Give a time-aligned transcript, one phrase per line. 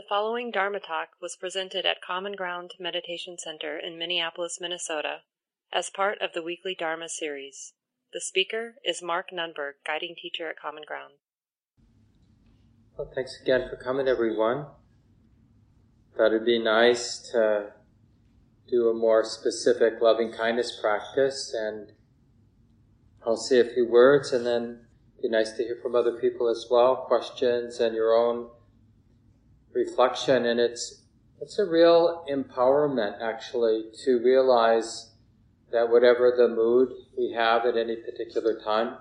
[0.00, 5.18] The following Dharma talk was presented at Common Ground Meditation Center in Minneapolis, Minnesota,
[5.74, 7.74] as part of the weekly Dharma series.
[8.14, 11.12] The speaker is Mark Nunberg, guiding teacher at Common Ground.
[12.96, 14.68] Well, thanks again for coming, everyone.
[16.16, 17.74] Thought it'd be nice to
[18.70, 21.92] do a more specific loving kindness practice, and
[23.26, 24.86] I'll say a few words, and then
[25.20, 28.48] be nice to hear from other people as well, questions and your own
[29.72, 30.46] reflection.
[30.46, 31.02] And it's
[31.40, 35.10] it's a real empowerment actually to realize
[35.72, 38.96] that whatever the mood we have at any particular time,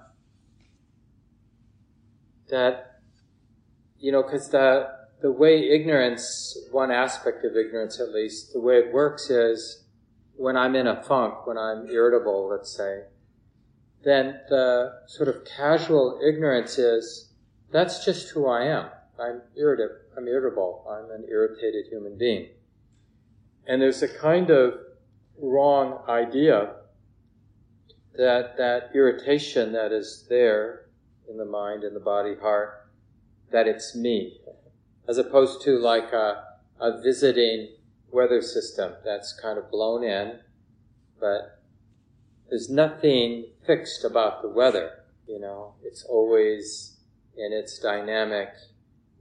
[2.50, 3.02] that
[4.00, 4.88] you know, because the
[5.22, 9.84] the way ignorance, one aspect of ignorance at least, the way it works is
[10.38, 13.04] when I'm in a funk, when I'm irritable, let's say,
[14.05, 17.34] then the sort of casual ignorance is
[17.72, 18.86] that's just who I am.
[19.20, 19.96] I'm irritable.
[20.18, 20.86] I'm irritable.
[20.90, 22.50] I'm an irritated human being.
[23.68, 24.74] And there's a kind of
[25.41, 26.74] wrong idea
[28.16, 30.88] that that irritation that is there
[31.30, 32.90] in the mind, in the body, heart,
[33.52, 34.40] that it's me,
[35.08, 36.43] as opposed to like a,
[36.80, 37.70] a visiting
[38.12, 40.40] weather system that's kind of blown in,
[41.20, 41.62] but
[42.49, 45.76] there's nothing fixed about the weather, you know.
[45.84, 46.98] It's always
[47.38, 48.49] in its dynamic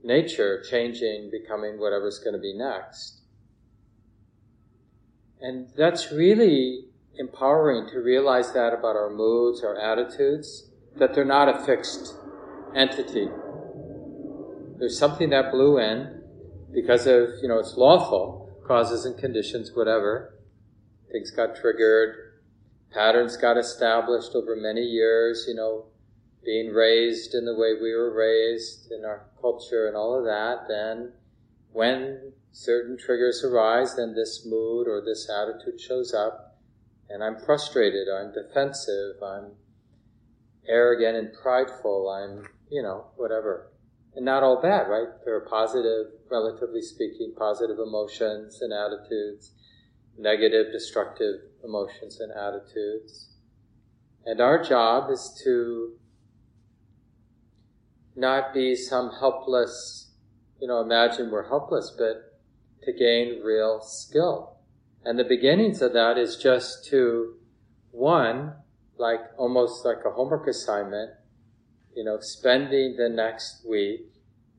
[0.03, 3.21] nature, changing, becoming whatever's going to be next.
[5.41, 6.85] And that's really
[7.17, 12.15] empowering to realize that about our moods, our attitudes, that they're not a fixed
[12.75, 13.27] entity.
[14.77, 16.21] There's something that blew in
[16.73, 20.35] because of, you know, it's lawful, causes and conditions, whatever.
[21.11, 22.15] Things got triggered,
[22.91, 25.85] patterns got established over many years, you know,
[26.43, 30.67] being raised in the way we were raised in our culture and all of that,
[30.67, 31.13] then
[31.71, 36.57] when certain triggers arise, then this mood or this attitude shows up,
[37.09, 39.51] and I'm frustrated, I'm defensive, I'm
[40.67, 43.71] arrogant and prideful, I'm, you know, whatever.
[44.15, 45.07] And not all bad, right?
[45.25, 49.53] There are positive, relatively speaking, positive emotions and attitudes,
[50.17, 53.29] negative, destructive emotions and attitudes.
[54.25, 55.93] And our job is to
[58.19, 60.11] not be some helpless,
[60.59, 62.39] you know, imagine we're helpless, but
[62.83, 64.57] to gain real skill.
[65.05, 67.35] And the beginnings of that is just to,
[67.91, 68.53] one,
[68.97, 71.11] like almost like a homework assignment,
[71.95, 74.01] you know, spending the next week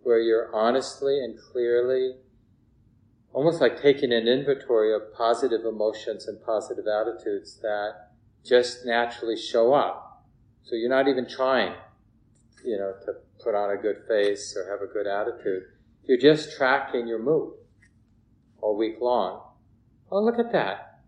[0.03, 2.15] where you're honestly and clearly
[3.33, 8.11] almost like taking an inventory of positive emotions and positive attitudes that
[8.45, 10.25] just naturally show up.
[10.65, 11.75] So you're not even trying,
[12.65, 15.65] you know, to put on a good face or have a good attitude.
[16.05, 17.55] You're just tracking your mood
[18.61, 19.43] all week long.
[20.11, 21.01] Oh, look at that.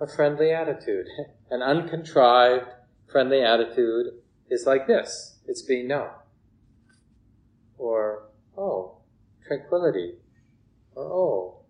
[0.00, 1.06] A friendly attitude.
[1.50, 2.66] An uncontrived,
[3.10, 4.06] friendly attitude
[4.50, 5.38] is like this.
[5.46, 6.08] It's being known.
[7.78, 8.98] Or, oh,
[9.46, 10.14] tranquility
[10.94, 11.60] or oh,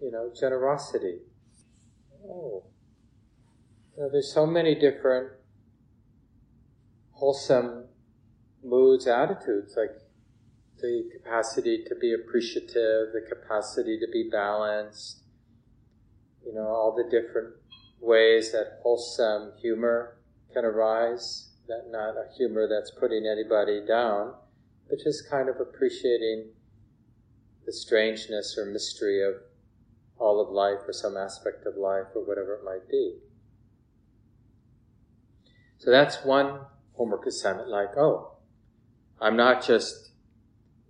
[0.00, 1.18] you know, generosity.
[2.26, 2.64] Oh,
[3.96, 5.32] you know, there's so many different
[7.12, 7.84] wholesome
[8.64, 9.90] moods, attitudes, like
[10.80, 15.22] the capacity to be appreciative, the capacity to be balanced,
[16.44, 17.54] you know, all the different
[18.00, 20.16] ways that wholesome humor
[20.52, 24.34] can arise, that not a humor that's putting anybody down,
[24.88, 26.50] but just kind of appreciating
[27.64, 29.34] the strangeness or mystery of
[30.18, 33.16] all of life or some aspect of life or whatever it might be.
[35.78, 36.60] So that's one
[36.94, 38.33] homework assignment, like, oh,
[39.24, 40.10] I'm not just,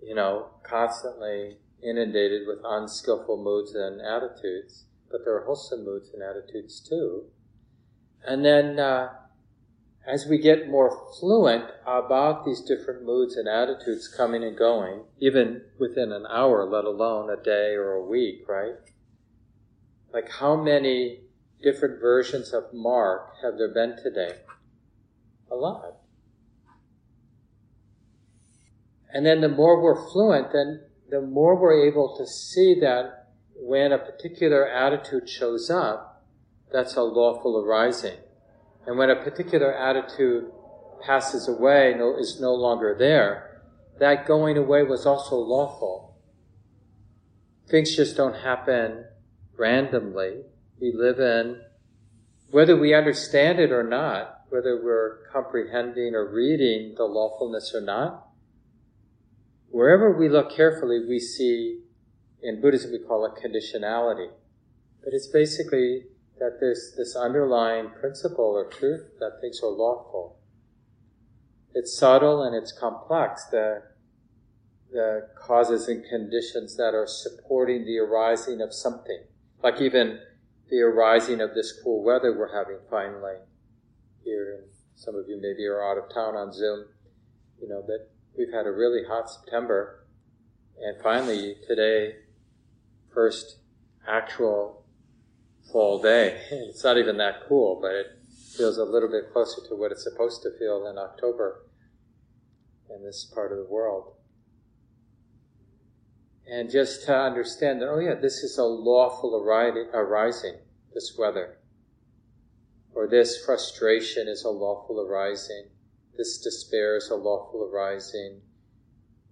[0.03, 6.21] you know, constantly inundated with unskillful moods and attitudes, but there are wholesome moods and
[6.21, 7.27] attitudes too.
[8.27, 9.11] And then, uh,
[10.05, 15.63] as we get more fluent about these different moods and attitudes coming and going, even
[15.79, 18.75] within an hour, let alone a day or a week, right?
[20.13, 21.21] Like how many
[21.63, 24.41] different versions of Mark have there been today?
[25.53, 26.04] A lot.
[29.15, 33.93] And then the more we're fluent, then the more we're able to see that when
[33.93, 36.25] a particular attitude shows up,
[36.73, 38.19] that's a lawful arising.
[38.87, 40.51] And when a particular attitude
[41.01, 43.63] passes away, no, is no longer there,
[44.01, 46.17] that going away was also lawful.
[47.69, 49.05] Things just don't happen
[49.57, 50.43] randomly.
[50.81, 51.61] We live in,
[52.51, 58.29] whether we understand it or not, whether we're comprehending or reading the lawfulness or not,
[59.75, 61.81] wherever we look carefully, we see,
[62.41, 64.29] in Buddhism we call it conditionality.
[65.03, 66.05] But it's basically
[66.39, 70.39] that there's this underlying principle or truth that things are lawful.
[71.75, 73.83] It's subtle and it's complex, the,
[74.93, 79.25] the causes and conditions that are supporting the arising of something.
[79.61, 80.21] Like even
[80.71, 83.39] the arising of this cool weather we're having finally
[84.23, 84.61] here.
[84.61, 86.85] And some of you maybe are out of town on Zoom,
[87.61, 90.07] you know, but we've had a really hot September.
[90.81, 92.17] And finally today,
[93.13, 93.59] first
[94.07, 94.85] actual
[95.73, 96.41] fall day.
[96.51, 98.07] It's not even that cool, but it
[98.57, 101.63] feels a little bit closer to what it's supposed to feel in October
[102.95, 104.15] in this part of the world.
[106.47, 110.59] And just to understand that, oh yeah, this is a lawful arising,
[110.93, 111.59] this weather.
[112.95, 115.69] Or this frustration is a lawful arising.
[116.17, 118.43] This despair is a lawful arising.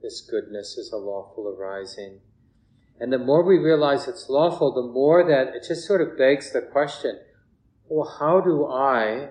[0.02, 2.20] This goodness is a lawful arising.
[2.98, 6.52] And the more we realize it's lawful, the more that it just sort of begs
[6.52, 7.20] the question
[7.88, 9.30] well, how do I,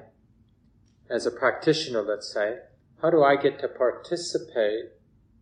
[1.09, 2.59] as a practitioner, let's say,
[3.01, 4.91] how do I get to participate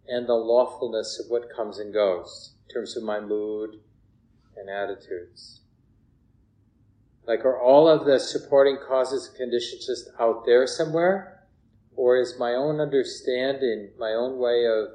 [0.07, 3.81] in the lawfulness of what comes and goes in terms of my mood
[4.55, 5.61] and attitudes?
[7.27, 11.38] Like, are all of the supporting causes and conditions just out there somewhere?
[11.99, 14.87] Or is my own understanding, my own way of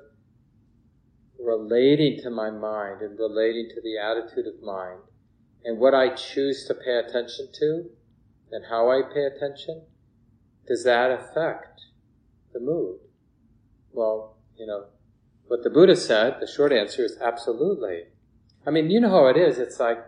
[1.38, 5.00] relating to my mind and relating to the attitude of mind
[5.66, 7.90] and what I choose to pay attention to
[8.52, 9.82] and how I pay attention,
[10.66, 11.82] does that affect
[12.54, 13.00] the mood?
[13.92, 14.86] Well, you know,
[15.46, 18.04] what the Buddha said, the short answer is absolutely.
[18.66, 19.58] I mean, you know how it is.
[19.58, 19.98] It's like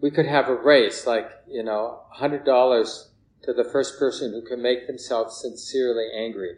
[0.00, 3.11] we could have a race, like, you know, $100
[3.42, 6.56] to the first person who can make themselves sincerely angry.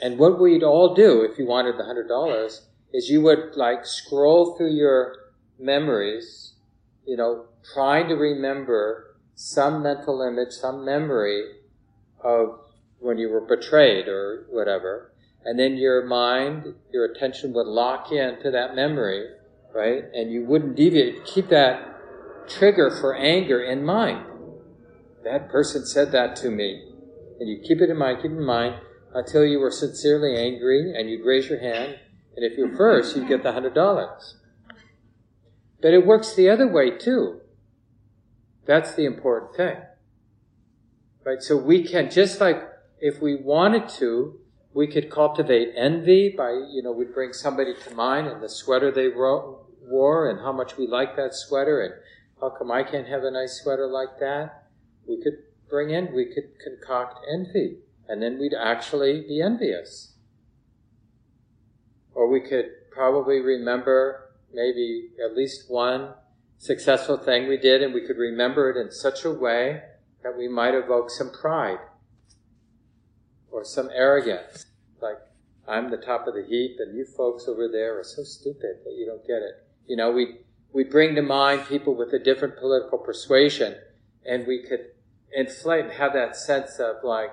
[0.00, 3.86] And what we'd all do if you wanted the hundred dollars is you would like
[3.86, 5.14] scroll through your
[5.58, 6.54] memories,
[7.06, 11.44] you know, trying to remember some mental image, some memory
[12.22, 12.60] of
[12.98, 15.12] when you were betrayed or whatever.
[15.44, 19.28] And then your mind, your attention would lock in to that memory,
[19.74, 20.04] right?
[20.12, 21.24] And you wouldn't deviate.
[21.24, 24.26] Keep that trigger for anger in mind.
[25.26, 26.84] That person said that to me.
[27.40, 28.76] And you keep it in mind, keep it in mind
[29.12, 31.98] until you were sincerely angry and you'd raise your hand.
[32.36, 34.36] And if you're first, you'd get the hundred dollars.
[35.82, 37.40] But it works the other way too.
[38.66, 39.78] That's the important thing.
[41.24, 41.42] Right?
[41.42, 42.62] So we can, just like
[43.00, 44.38] if we wanted to,
[44.74, 48.92] we could cultivate envy by, you know, we'd bring somebody to mind and the sweater
[48.92, 51.94] they wore and how much we like that sweater and
[52.40, 54.65] how come I can't have a nice sweater like that?
[55.08, 55.38] We could
[55.68, 60.12] bring in, we could concoct envy and then we'd actually be envious.
[62.14, 66.14] Or we could probably remember maybe at least one
[66.58, 69.82] successful thing we did, and we could remember it in such a way
[70.22, 71.78] that we might evoke some pride
[73.50, 74.66] or some arrogance.
[75.00, 75.18] Like,
[75.68, 78.94] I'm the top of the heap, and you folks over there are so stupid that
[78.96, 79.66] you don't get it.
[79.86, 80.38] You know, we
[80.72, 83.76] we bring to mind people with a different political persuasion,
[84.24, 84.86] and we could
[85.32, 87.30] inflate and have that sense of like,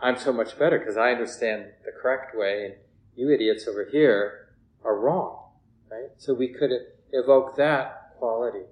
[0.00, 2.74] I'm so much better because I understand the correct way, and
[3.14, 4.48] you idiots over here
[4.84, 5.50] are wrong,
[5.90, 6.08] right?
[6.16, 6.70] So we could
[7.12, 8.64] evoke that quality.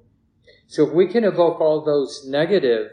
[0.66, 2.90] So if we can evoke all those negative,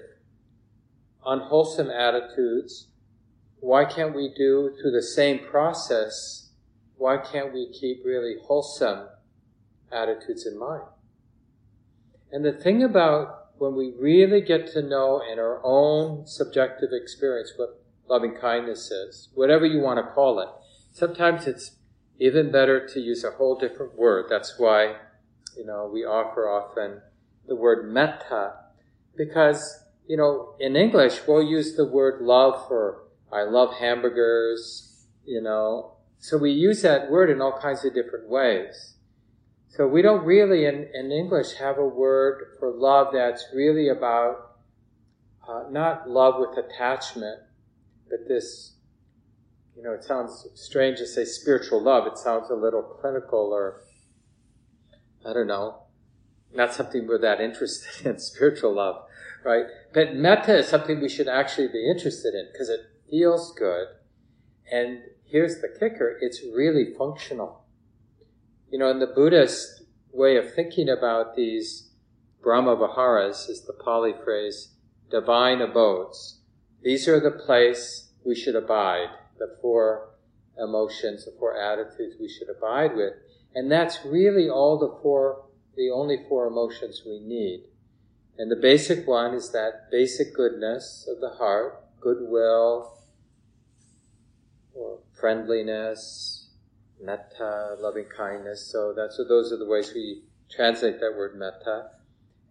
[1.25, 2.87] unwholesome attitudes,
[3.59, 6.49] why can't we do through the same process?
[6.97, 9.07] Why can't we keep really wholesome
[9.91, 10.83] attitudes in mind?
[12.31, 17.53] And the thing about when we really get to know in our own subjective experience
[17.55, 20.49] what loving kindness is, whatever you want to call it.
[20.91, 21.71] Sometimes it's
[22.19, 24.25] even better to use a whole different word.
[24.29, 24.95] That's why,
[25.57, 27.01] you know, we offer often
[27.47, 28.53] the word metta,
[29.15, 35.41] because, you know, in English, we'll use the word love for, I love hamburgers, you
[35.41, 35.97] know.
[36.19, 38.94] So we use that word in all kinds of different ways.
[39.75, 44.51] So we don't really, in, in English, have a word for love that's really about
[45.47, 47.39] uh, not love with attachment,
[48.09, 48.75] but this,
[49.75, 52.07] you know, it sounds strange to say spiritual love.
[52.07, 53.81] It sounds a little clinical or,
[55.25, 55.83] I don't know,
[56.53, 59.03] not something we're that interested in, spiritual love,
[59.43, 59.65] right?
[59.93, 62.79] But metta is something we should actually be interested in because it
[63.09, 63.87] feels good.
[64.71, 67.64] And here's the kicker it's really functional.
[68.75, 71.91] You know, in the Buddhist way of thinking about these
[72.43, 74.73] Brahma Viharas is the Pali phrase,
[75.09, 76.41] divine abodes.
[76.83, 79.07] These are the place we should abide,
[79.39, 80.09] the four
[80.61, 83.13] emotions, the four attitudes we should abide with.
[83.53, 85.45] And that's really all the four,
[85.77, 87.67] the only four emotions we need.
[88.37, 92.97] And the basic one is that basic goodness of the heart, goodwill,
[94.73, 96.44] or friendliness,
[97.01, 98.69] metta, loving kindness.
[98.71, 101.89] So that's so those are the ways we translate that word metta.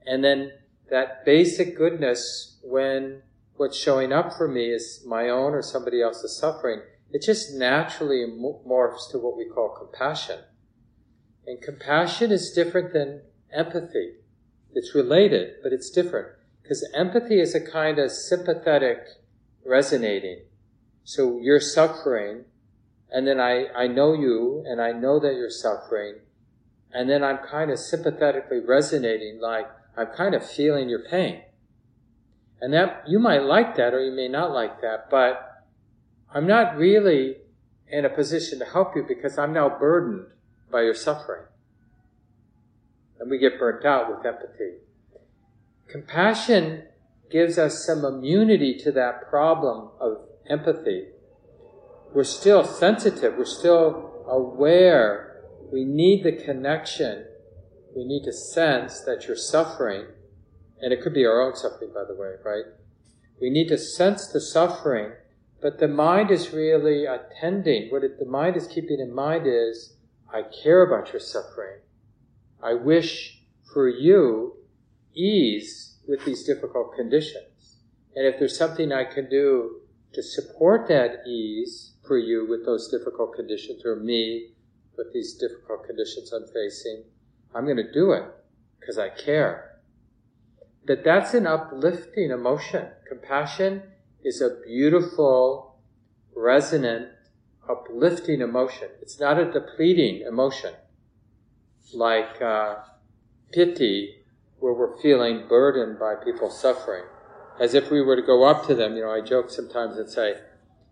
[0.07, 0.53] And then
[0.91, 3.23] that basic goodness when
[3.57, 8.27] what's showing up for me is my own or somebody else's suffering, it just naturally
[8.27, 10.41] morphs to what we call compassion.
[11.47, 13.23] And compassion is different than
[13.53, 14.15] empathy.
[14.73, 16.29] It's related, but it's different.
[16.63, 18.99] Because empathy is a kind of sympathetic
[19.65, 20.41] resonating.
[21.05, 22.47] So you're suffering,
[23.11, 26.17] and then I, I know you, and I know that you're suffering,
[26.93, 31.43] and then I'm kind of sympathetically resonating, like I'm kind of feeling your pain.
[32.61, 35.65] And that, you might like that or you may not like that, but
[36.33, 37.37] I'm not really
[37.89, 40.27] in a position to help you because I'm now burdened
[40.71, 41.43] by your suffering.
[43.21, 44.79] And we get burnt out with empathy.
[45.89, 46.85] Compassion
[47.31, 50.19] gives us some immunity to that problem of
[50.49, 51.09] empathy.
[52.15, 55.43] We're still sensitive, we're still aware.
[55.73, 57.27] We need the connection.
[57.97, 60.07] We need to sense that you're suffering
[60.81, 62.65] and it could be our own suffering, by the way, right?
[63.41, 65.13] We need to sense the suffering,
[65.63, 67.91] but the mind is really attending.
[67.91, 69.97] What it, the mind is keeping in mind is,
[70.31, 71.79] I care about your suffering.
[72.63, 73.43] I wish
[73.73, 74.57] for you
[75.15, 77.79] ease with these difficult conditions.
[78.15, 79.81] And if there's something I can do
[80.13, 84.53] to support that ease for you with those difficult conditions, or me
[84.97, 87.05] with these difficult conditions I'm facing,
[87.55, 88.25] I'm going to do it
[88.81, 89.81] because I care
[90.87, 92.89] that that's an uplifting emotion.
[93.09, 93.83] Compassion
[94.23, 95.79] is a beautiful,
[96.37, 97.09] resonant,
[97.69, 98.89] uplifting emotion.
[99.01, 100.75] It's not a depleting emotion
[101.93, 102.77] like uh,
[103.53, 104.25] pity,
[104.59, 107.05] where we're feeling burdened by people suffering.
[107.61, 110.09] As if we were to go up to them, you know, I joke sometimes and
[110.09, 110.35] say,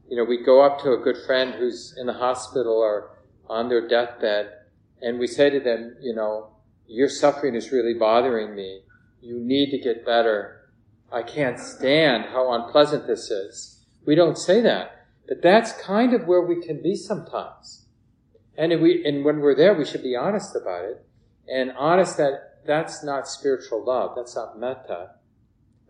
[0.08, 3.18] you know, we go up to a good friend who's in the hospital or
[3.48, 4.52] on their deathbed,
[5.00, 6.50] and we say to them, you know,
[6.86, 8.82] your suffering is really bothering me.
[9.20, 10.70] You need to get better.
[11.10, 13.84] I can't stand how unpleasant this is.
[14.04, 15.06] We don't say that.
[15.28, 17.86] But that's kind of where we can be sometimes.
[18.56, 21.06] And, we, and when we're there, we should be honest about it.
[21.48, 24.12] And honest that that's not spiritual love.
[24.16, 25.12] That's not metta.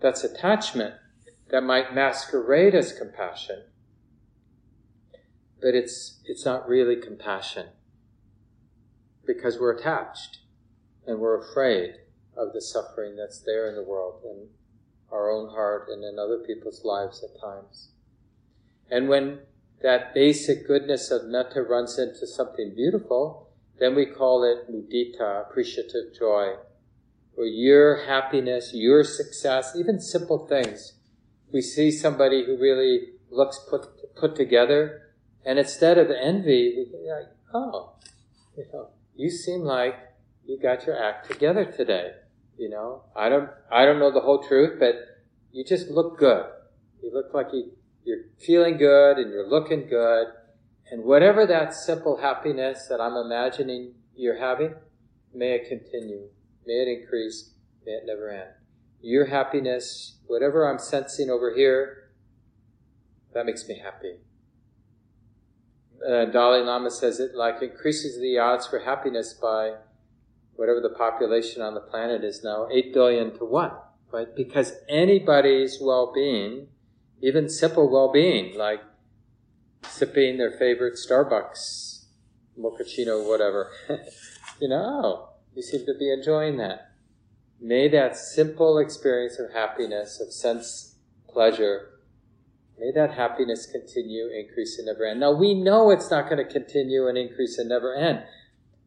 [0.01, 0.95] That's attachment
[1.51, 3.65] that might masquerade as compassion.
[5.63, 7.69] But it's, it's not really compassion.
[9.25, 10.39] Because we're attached
[11.07, 11.95] and we're afraid
[12.37, 14.49] of the suffering that's there in the world, in
[15.13, 17.91] our own heart and in other people's lives at times.
[18.91, 19.41] And when
[19.83, 26.15] that basic goodness of metta runs into something beautiful, then we call it mudita, appreciative
[26.19, 26.55] joy,
[27.35, 30.95] where your happiness, your success, even simple things.
[31.53, 35.12] We see somebody who really looks put, put together,
[35.45, 37.95] and instead of envy, we think, like, oh,
[38.57, 39.95] you know, you seem like
[40.47, 42.13] you got your act together today.
[42.57, 44.95] You know, I don't, I don't know the whole truth, but
[45.53, 46.45] you just look good.
[47.03, 47.73] You look like you,
[48.05, 50.29] you're feeling good and you're looking good.
[50.91, 54.75] And whatever that simple happiness that I'm imagining you're having,
[55.35, 56.29] may it continue.
[56.67, 57.51] May it increase.
[57.85, 58.51] May it never end.
[59.01, 62.11] Your happiness, whatever I'm sensing over here,
[63.35, 64.17] that makes me happy.
[66.07, 69.75] Uh, Dalai Lama says it like increases the odds for happiness by
[70.57, 73.71] whatever the population on the planet is now, 8 billion to 1,
[74.13, 74.35] right?
[74.37, 76.69] Because anybody's well being,
[77.21, 78.81] even simple well being, like
[79.89, 82.05] sipping their favorite Starbucks
[82.59, 83.71] mochaccino, whatever,
[84.61, 86.93] you know, you seem to be enjoying that.
[87.61, 90.97] May that simple experience of happiness, of sense
[91.29, 91.92] pleasure,
[92.79, 95.21] may that happiness continue, increase, and never end.
[95.21, 98.25] Now we know it's not going to continue and increase and never end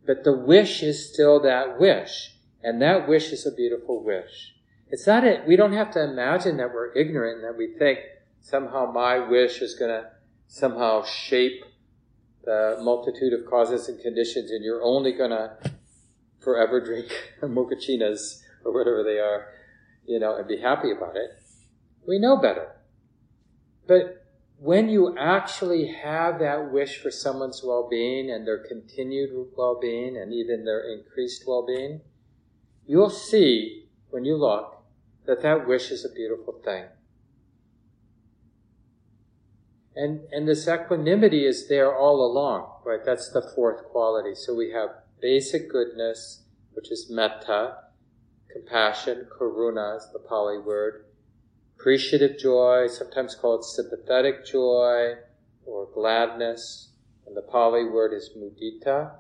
[0.06, 2.36] but the wish is still that wish.
[2.64, 4.54] And that wish is a beautiful wish.
[4.90, 5.48] It's not it.
[5.48, 8.00] We don't have to imagine that we're ignorant and that we think
[8.42, 10.10] somehow my wish is going to
[10.48, 11.64] somehow shape
[12.44, 15.58] the multitude of causes and conditions and you're only going to
[16.40, 17.08] forever drink
[17.42, 19.48] mochachinas or whatever they are,
[20.06, 21.32] you know, and be happy about it.
[22.08, 22.75] We know better.
[23.88, 24.26] But
[24.58, 30.18] when you actually have that wish for someone's well being and their continued well being
[30.18, 32.02] and even their increased well being,
[32.88, 34.84] you'll see when you look
[35.26, 36.86] that that wish is a beautiful thing.
[39.96, 43.04] And, and this equanimity is there all along, right?
[43.04, 44.36] That's the fourth quality.
[44.36, 44.90] So we have
[45.22, 47.78] basic goodness, which is metta,
[48.52, 51.06] compassion, karuna is the Pali word,
[51.78, 55.14] appreciative joy, sometimes called sympathetic joy
[55.66, 56.90] or gladness,
[57.26, 59.16] and the Pali word is mudita,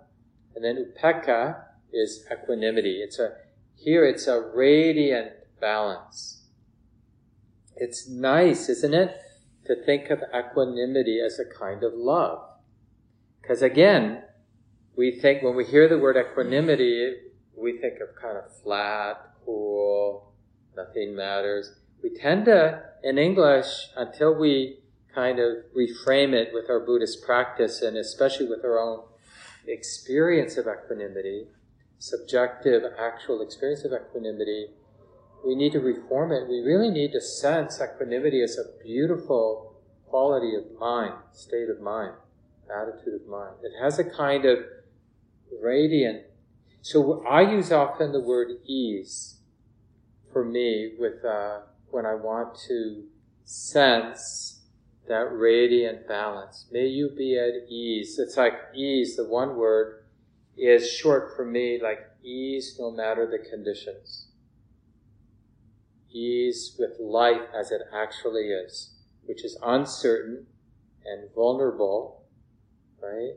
[0.55, 3.01] and then upekkha is equanimity.
[3.01, 3.35] It's a
[3.75, 6.43] here it's a radiant balance.
[7.75, 9.17] It's nice, isn't it,
[9.65, 12.39] to think of equanimity as a kind of love.
[13.41, 14.23] Because again,
[14.95, 17.15] we think when we hear the word equanimity,
[17.55, 20.33] we think of kind of flat, cool,
[20.75, 21.71] nothing matters.
[22.05, 24.77] We tend to, in English, until we
[25.15, 29.05] kind of reframe it with our Buddhist practice and especially with our own
[29.67, 31.47] experience of equanimity,
[31.97, 34.67] subjective, actual experience of equanimity,
[35.43, 36.47] we need to reform it.
[36.47, 42.13] We really need to sense equanimity as a beautiful quality of mind, state of mind,
[42.69, 43.55] attitude of mind.
[43.63, 44.59] It has a kind of
[45.59, 46.21] radiant.
[46.83, 49.39] So I use often the word ease
[50.31, 51.61] for me with uh,
[51.95, 53.05] when I want to
[53.45, 54.59] sense
[55.07, 56.65] that radiant balance.
[56.69, 58.19] May you be at ease.
[58.19, 60.03] It's like ease, the one word,
[60.57, 64.27] is short for me like ease no matter the conditions.
[66.11, 70.47] Ease with life as it actually is, which is uncertain
[71.05, 72.25] and vulnerable,
[73.01, 73.35] right?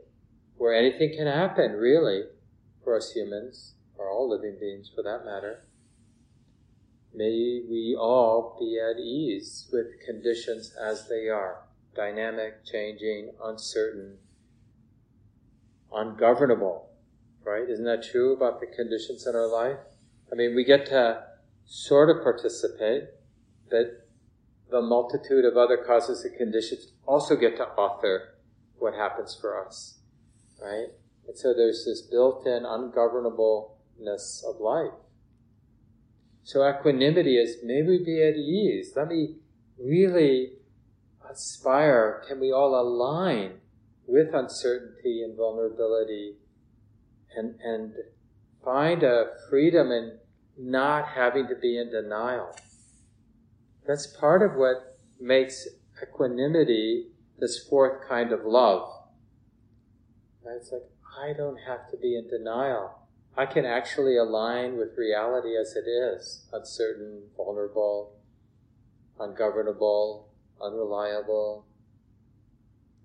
[0.56, 2.22] Where anything can happen, really,
[2.82, 5.67] for us humans, or all living beings for that matter.
[7.14, 11.62] May we all be at ease with conditions as they are
[11.94, 14.18] dynamic, changing, uncertain,
[15.92, 16.90] ungovernable,
[17.44, 17.68] right?
[17.68, 19.78] Isn't that true about the conditions in our life?
[20.30, 21.24] I mean, we get to
[21.66, 23.04] sort of participate,
[23.70, 24.06] but
[24.70, 28.34] the multitude of other causes and conditions also get to author
[28.78, 29.98] what happens for us,
[30.62, 30.88] right?
[31.26, 34.92] And so there's this built in ungovernableness of life.
[36.48, 38.94] So equanimity is maybe be at ease.
[38.96, 39.34] Let me
[39.78, 40.52] really
[41.30, 42.24] aspire.
[42.26, 43.60] Can we all align
[44.06, 46.36] with uncertainty and vulnerability
[47.36, 47.92] and, and
[48.64, 50.20] find a freedom in
[50.56, 52.56] not having to be in denial?
[53.86, 55.68] That's part of what makes
[56.02, 57.08] equanimity
[57.38, 58.88] this fourth kind of love.
[60.46, 60.88] It's like,
[61.22, 62.97] I don't have to be in denial.
[63.38, 68.16] I can actually align with reality as it is uncertain, vulnerable,
[69.20, 70.28] ungovernable,
[70.60, 71.64] unreliable,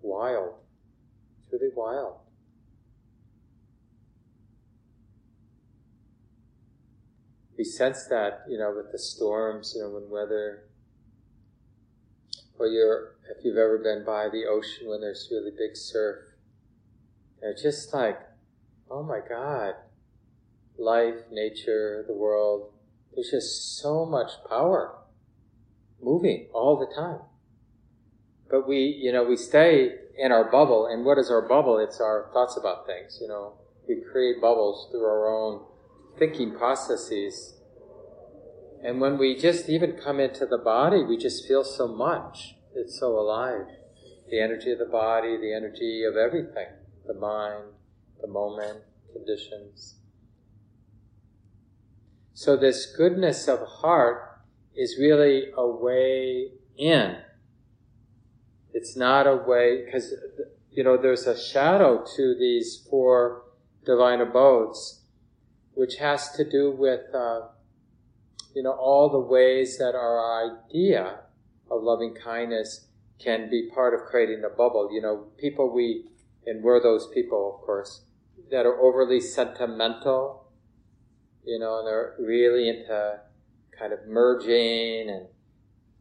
[0.01, 0.55] wild.
[1.37, 2.15] It's really wild.
[7.55, 10.63] We sense that, you know, with the storms, you know, when weather,
[12.57, 16.17] or you're, if you've ever been by the ocean when there's really big surf,
[17.43, 18.19] it's just like,
[18.89, 19.75] oh my God,
[20.77, 22.71] life, nature, the world.
[23.13, 24.95] There's just so much power
[26.01, 27.21] moving all the time.
[28.49, 31.79] But we, you know, we stay in our bubble, and what is our bubble?
[31.79, 33.53] It's our thoughts about things, you know.
[33.87, 35.65] We create bubbles through our own
[36.17, 37.55] thinking processes.
[38.83, 42.55] And when we just even come into the body, we just feel so much.
[42.75, 43.65] It's so alive.
[44.29, 46.67] The energy of the body, the energy of everything,
[47.05, 47.65] the mind,
[48.21, 48.79] the moment,
[49.13, 49.95] conditions.
[52.33, 54.39] So this goodness of heart
[54.75, 57.17] is really a way in.
[58.73, 60.13] It's not a way, because,
[60.71, 63.43] you know, there's a shadow to these four
[63.85, 65.01] divine abodes,
[65.75, 67.41] which has to do with, uh,
[68.55, 71.19] you know, all the ways that our idea
[71.69, 72.87] of loving kindness
[73.19, 74.89] can be part of creating a bubble.
[74.91, 76.05] You know, people we,
[76.47, 78.01] and we're those people, of course,
[78.49, 80.42] that are overly sentimental
[81.45, 83.19] you know, and they're really into
[83.77, 85.27] kind of merging and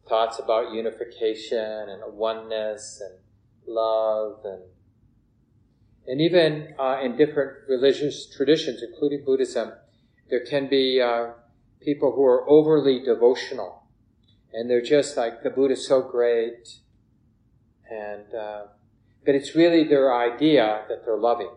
[0.07, 3.19] thoughts about unification and oneness and
[3.67, 4.61] love and
[6.05, 9.71] and even uh, in different religious traditions, including Buddhism,
[10.29, 11.27] there can be uh,
[11.79, 13.83] people who are overly devotional,
[14.51, 16.79] and they're just like the Buddha's so great,
[17.89, 18.63] and uh,
[19.25, 21.51] but it's really their idea that they're loving.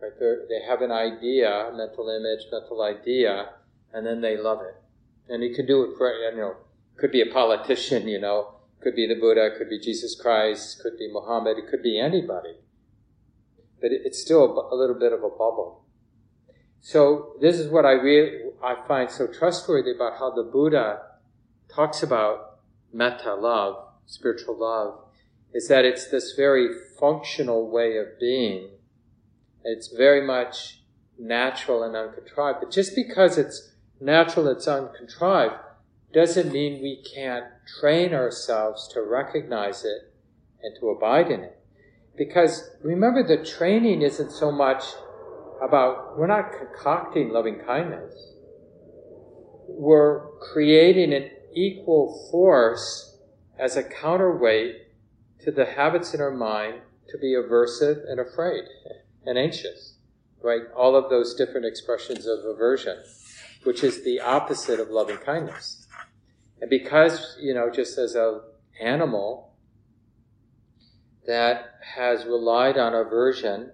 [0.00, 0.12] Right?
[0.18, 3.50] They're, they have an idea, mental image, mental idea,
[3.92, 4.76] and then they love it.
[5.32, 6.56] And he could do it for, you know,
[6.96, 10.98] could be a politician, you know, could be the Buddha, could be Jesus Christ, could
[10.98, 12.56] be Muhammad, it could be anybody.
[13.80, 15.84] But it, it's still a, a little bit of a bubble.
[16.80, 21.00] So this is what I really, I find so trustworthy about how the Buddha
[21.68, 22.60] talks about
[22.92, 25.00] metta, love, spiritual love,
[25.52, 28.70] is that it's this very functional way of being.
[29.64, 30.82] It's very much
[31.18, 32.60] natural and uncontrived.
[32.60, 35.54] But just because it's natural, it's uncontrived,
[36.12, 37.44] doesn't mean we can't
[37.80, 40.12] train ourselves to recognize it
[40.62, 41.58] and to abide in it.
[42.16, 44.84] Because remember, the training isn't so much
[45.62, 48.32] about, we're not concocting loving kindness.
[49.68, 53.18] We're creating an equal force
[53.58, 54.76] as a counterweight
[55.44, 58.64] to the habits in our mind to be aversive and afraid
[59.28, 59.98] and anxious,
[60.42, 60.62] right?
[60.74, 62.96] All of those different expressions of aversion,
[63.64, 65.86] which is the opposite of loving kindness.
[66.60, 68.40] And because, you know, just as an
[68.80, 69.52] animal
[71.26, 73.70] that has relied on aversion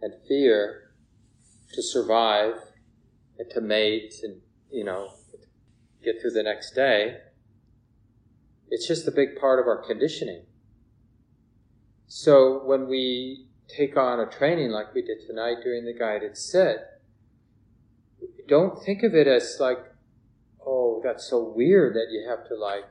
[0.00, 0.92] and fear
[1.72, 2.54] to survive
[3.38, 5.10] and to mate and, you know,
[6.04, 7.16] get through the next day,
[8.70, 10.44] it's just a big part of our conditioning.
[12.06, 16.78] So when we take on a training like we did tonight during the guided sit,
[18.48, 19.78] don't think of it as like,
[20.64, 22.84] oh, that's so weird that you have to like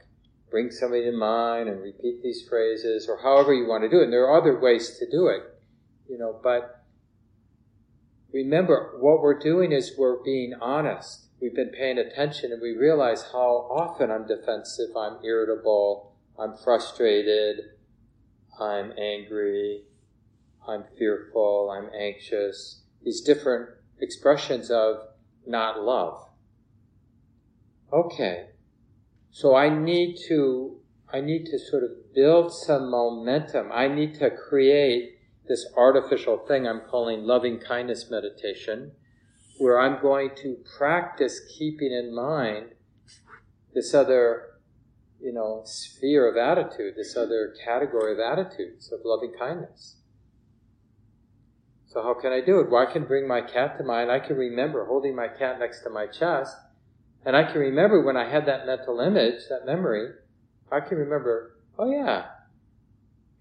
[0.49, 4.05] bring somebody to mind and repeat these phrases or however you want to do it.
[4.05, 5.43] And there are other ways to do it,
[6.09, 6.83] you know, but
[8.33, 11.27] remember what we're doing is we're being honest.
[11.41, 17.61] We've been paying attention and we realize how often I'm defensive, I'm irritable, I'm frustrated,
[18.59, 19.83] I'm angry,
[20.67, 23.69] I'm fearful, I'm anxious, these different
[23.99, 24.97] expressions of
[25.45, 26.27] not love.
[27.91, 28.47] Okay.
[29.31, 30.77] So I need to,
[31.11, 33.71] I need to sort of build some momentum.
[33.71, 38.91] I need to create this artificial thing I'm calling loving kindness meditation,
[39.57, 42.71] where I'm going to practice keeping in mind
[43.73, 44.59] this other,
[45.19, 49.97] you know, sphere of attitude, this other category of attitudes of loving kindness.
[51.91, 52.71] So how can I do it?
[52.71, 54.09] Well, I can bring my cat to mind.
[54.09, 56.55] I can remember holding my cat next to my chest.
[57.25, 60.13] And I can remember when I had that mental image, that memory,
[60.71, 62.27] I can remember, oh yeah.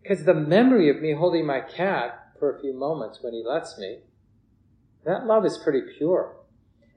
[0.03, 3.79] Because the memory of me holding my cat for a few moments when he lets
[3.79, 4.01] me,
[5.05, 6.35] that love is pretty pure.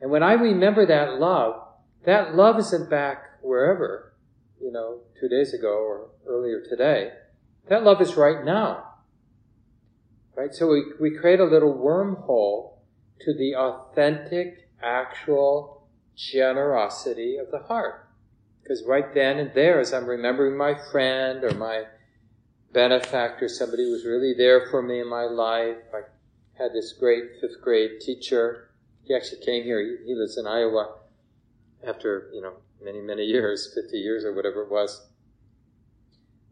[0.02, 1.68] And when I remember that love,
[2.06, 4.14] that love isn't back wherever,
[4.60, 7.12] you know, two days ago or earlier today.
[7.70, 8.93] That love is right now.
[10.36, 10.54] Right?
[10.54, 12.74] So we, we create a little wormhole
[13.22, 18.08] to the authentic, actual generosity of the heart.
[18.62, 21.84] Because right then and there, as I'm remembering my friend or my
[22.72, 26.02] benefactor, somebody who was really there for me in my life, I
[26.58, 28.70] had this great fifth grade teacher.
[29.04, 29.82] He actually came here.
[29.82, 30.96] He, he lives in Iowa
[31.86, 35.08] after, you know, many, many years, 50 years or whatever it was.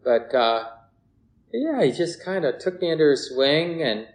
[0.04, 0.70] But, uh,
[1.54, 4.08] yeah, he just kind of took me under his wing and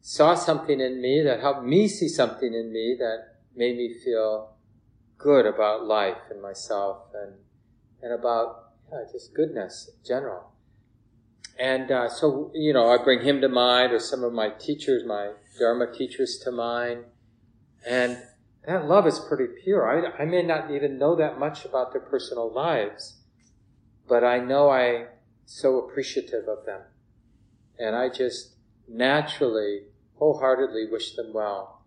[0.00, 4.54] saw something in me that helped me see something in me that made me feel
[5.18, 7.34] good about life and myself and
[8.02, 10.52] and about yeah, just goodness in general.
[11.58, 15.04] And uh, so, you know, I bring him to mind, or some of my teachers,
[15.06, 17.04] my Dharma teachers to mind,
[17.86, 18.18] and
[18.66, 19.86] that love is pretty pure.
[19.86, 23.18] I, I may not even know that much about their personal lives,
[24.08, 25.08] but I know I
[25.50, 26.80] so appreciative of them.
[27.76, 28.54] And I just
[28.88, 29.82] naturally,
[30.14, 31.82] wholeheartedly wish them well.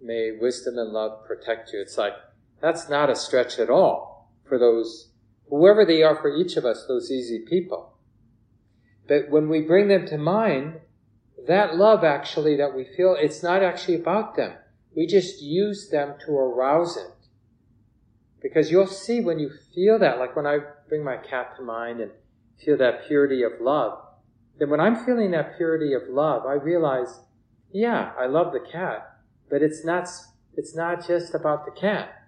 [0.00, 1.80] May wisdom and love protect you.
[1.80, 2.14] It's like,
[2.62, 5.10] that's not a stretch at all for those,
[5.50, 7.98] whoever they are for each of us, those easy people.
[9.06, 10.80] But when we bring them to mind,
[11.46, 14.54] that love actually that we feel, it's not actually about them.
[14.96, 17.10] We just use them to arouse it.
[18.40, 22.00] Because you'll see when you feel that, like when I bring my cat to mind
[22.00, 22.10] and
[22.62, 23.98] feel that purity of love,
[24.58, 27.20] then when I'm feeling that purity of love, I realize,
[27.72, 29.18] yeah, I love the cat,
[29.50, 30.08] but it's not,
[30.56, 32.22] it's not just about the cat.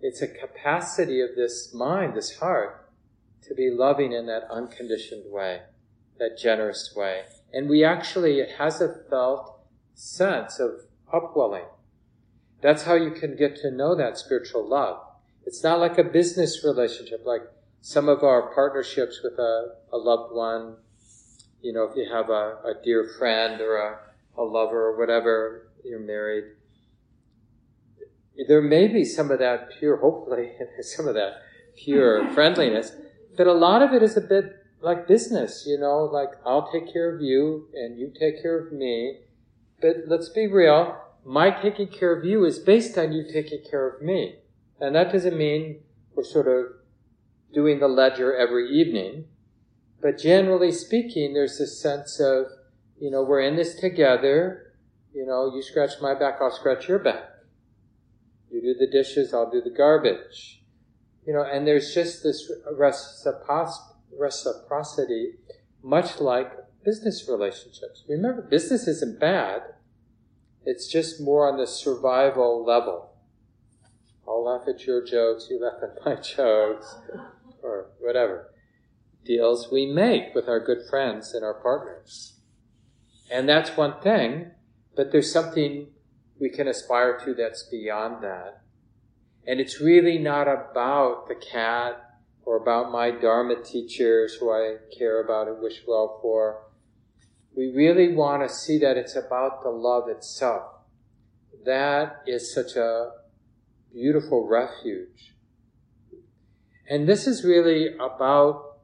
[0.00, 2.90] It's a capacity of this mind, this heart,
[3.42, 5.62] to be loving in that unconditioned way,
[6.18, 7.22] that generous way.
[7.52, 9.60] And we actually, it has a felt
[9.94, 10.80] sense of
[11.12, 11.64] upwelling.
[12.60, 15.00] That's how you can get to know that spiritual love.
[15.46, 17.42] It's not like a business relationship, like
[17.88, 20.76] some of our partnerships with a, a loved one,
[21.62, 23.98] you know, if you have a, a dear friend or a,
[24.36, 26.44] a lover or whatever, you're married,
[28.46, 31.40] there may be some of that pure, hopefully, some of that
[31.82, 32.92] pure friendliness,
[33.38, 36.92] but a lot of it is a bit like business, you know, like I'll take
[36.92, 39.20] care of you and you take care of me.
[39.80, 43.88] But let's be real, my taking care of you is based on you taking care
[43.88, 44.40] of me.
[44.78, 45.80] And that doesn't mean
[46.14, 46.77] we're sort of
[47.52, 49.26] doing the ledger every evening,
[50.00, 52.46] But generally speaking, there's this sense of,
[53.00, 54.74] you know, we're in this together.
[55.12, 57.24] You know, you scratch my back, I'll scratch your back.
[58.50, 60.62] You do the dishes, I'll do the garbage.
[61.26, 62.50] You know, and there's just this
[64.12, 65.32] reciprocity,
[65.82, 66.52] much like
[66.84, 68.04] business relationships.
[68.08, 69.62] Remember, business isn't bad.
[70.64, 73.10] It's just more on the survival level.
[74.26, 76.96] I'll laugh at your jokes, you laugh at my jokes,
[77.62, 78.50] or whatever.
[79.24, 82.34] Deals we make with our good friends and our partners.
[83.30, 84.52] And that's one thing,
[84.96, 85.88] but there's something
[86.40, 88.62] we can aspire to that's beyond that.
[89.46, 92.04] And it's really not about the cat
[92.42, 96.62] or about my Dharma teachers who I care about and wish well for.
[97.56, 100.62] We really want to see that it's about the love itself.
[101.64, 103.10] That is such a
[103.92, 105.34] beautiful refuge.
[106.88, 108.78] And this is really about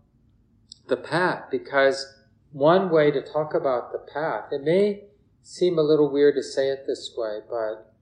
[0.88, 2.06] the path because
[2.52, 5.04] one way to talk about the path, it may
[5.42, 7.94] seem a little weird to say it this way, but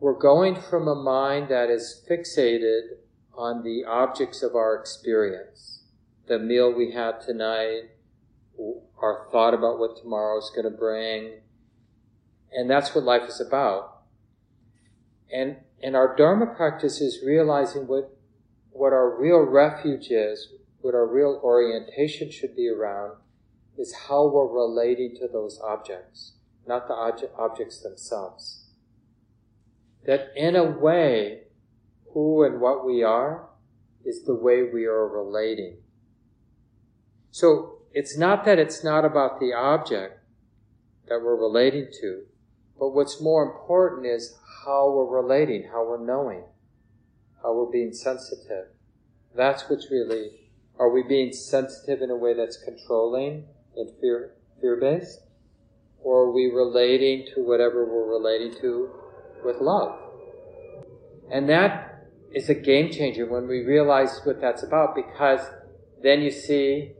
[0.00, 2.98] we're going from a mind that is fixated
[3.36, 5.82] on the objects of our experience.
[6.26, 7.90] The meal we had tonight,
[9.00, 11.40] our thought about what tomorrow is going to bring.
[12.52, 14.02] And that's what life is about.
[15.32, 18.16] And, and our Dharma practice is realizing what,
[18.70, 23.16] what our real refuge is, what our real orientation should be around,
[23.76, 26.32] is how we're relating to those objects,
[26.66, 28.64] not the object, objects themselves.
[30.04, 31.42] That in a way,
[32.12, 33.48] who and what we are
[34.04, 35.76] is the way we are relating.
[37.30, 40.20] So it's not that it's not about the object
[41.08, 42.22] that we're relating to,
[42.78, 46.44] but what's more important is how we're relating, how we're knowing,
[47.42, 48.66] how we're being sensitive.
[49.34, 55.20] That's what's really, are we being sensitive in a way that's controlling and fear, fear-based?
[56.00, 58.90] Or are we relating to whatever we're relating to
[59.44, 59.98] with love?
[61.30, 65.40] And that is a game changer when we realize what that's about because
[66.02, 66.92] then you see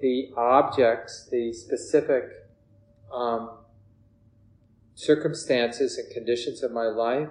[0.00, 2.24] the objects, the specific
[3.12, 3.50] um,
[4.94, 7.28] circumstances and conditions of my life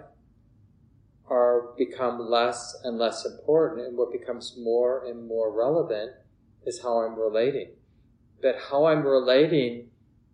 [1.27, 6.11] are become less and less important, and what becomes more and more relevant
[6.65, 7.71] is how I'm relating.
[8.41, 9.89] But how I'm relating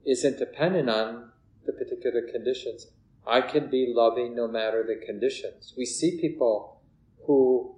[0.06, 1.32] isn't dependent on
[1.66, 2.88] the particular conditions.
[3.28, 5.74] I can be loving no matter the conditions.
[5.78, 6.82] We see people
[7.28, 7.76] who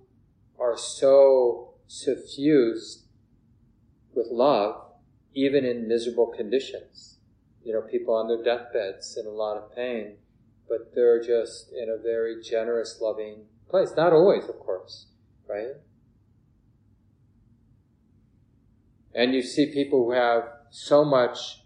[0.58, 3.06] are so suffused
[4.14, 4.82] with love,
[5.34, 7.11] even in miserable conditions.
[7.64, 10.18] You know, people on their deathbeds in a lot of pain,
[10.68, 13.92] but they're just in a very generous, loving place.
[13.96, 15.08] Not always, of course,
[15.48, 15.76] right?
[19.14, 21.64] And you see people who have so much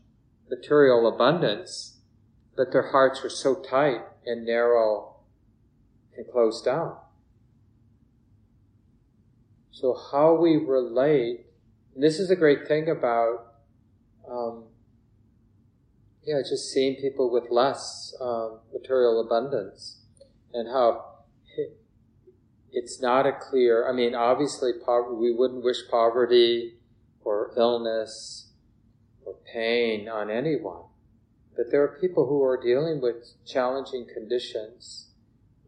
[0.49, 1.99] material abundance,
[2.57, 5.15] but their hearts are so tight and narrow
[6.17, 6.97] and closed down.
[9.71, 11.45] So how we relate
[11.95, 13.53] and this is a great thing about,
[14.29, 14.65] um,
[16.25, 20.01] yeah, just seeing people with less um, material abundance
[20.53, 21.05] and how
[22.71, 24.71] it's not a clear, I mean, obviously,
[25.13, 26.75] we wouldn't wish poverty
[27.23, 28.51] or illness
[29.23, 30.83] or pain on anyone.
[31.55, 35.11] But there are people who are dealing with challenging conditions,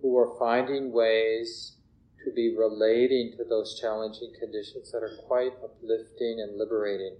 [0.01, 1.77] who are finding ways
[2.25, 7.15] to be relating to those challenging conditions that are quite uplifting and liberating.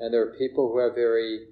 [0.00, 1.51] And there are people who have very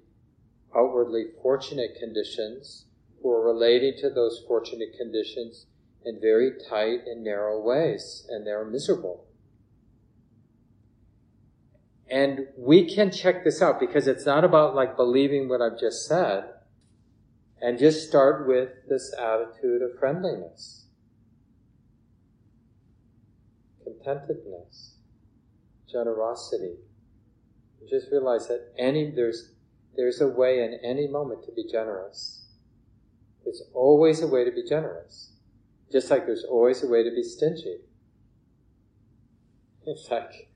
[0.75, 2.85] outwardly fortunate conditions
[3.21, 5.65] who are relating to those fortunate conditions
[6.05, 9.25] in very tight and narrow ways, and they're miserable.
[12.09, 16.07] And we can check this out because it's not about like believing what I've just
[16.07, 16.45] said
[17.61, 20.81] and just start with this attitude of friendliness
[24.01, 24.95] contentedness,
[25.89, 26.75] generosity.
[27.89, 29.50] Just realize that any there's
[29.95, 32.45] there's a way in any moment to be generous.
[33.43, 35.31] There's always a way to be generous.
[35.91, 37.77] Just like there's always a way to be stingy.
[39.83, 40.51] It's like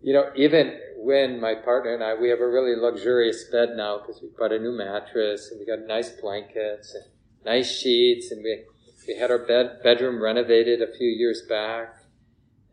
[0.00, 3.98] you know, even when my partner and I, we have a really luxurious bed now
[3.98, 7.04] because we bought a new mattress and we got nice blankets and
[7.44, 8.64] nice sheets and we
[9.08, 12.00] we had our bed, bedroom renovated a few years back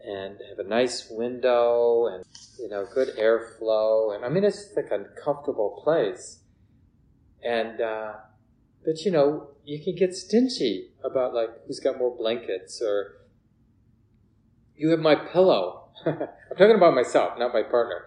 [0.05, 2.25] and have a nice window and,
[2.61, 4.15] you know, good airflow.
[4.15, 6.39] And I mean, it's like a comfortable place.
[7.43, 8.13] And, uh,
[8.85, 13.17] but you know, you can get stingy about like who's got more blankets or
[14.75, 15.89] you have my pillow.
[16.05, 16.17] I'm
[16.57, 18.05] talking about myself, not my partner.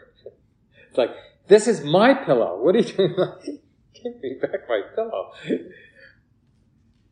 [0.88, 1.10] It's like,
[1.48, 2.62] this is my pillow.
[2.62, 3.12] What are you doing?
[3.94, 5.32] Give me back my pillow.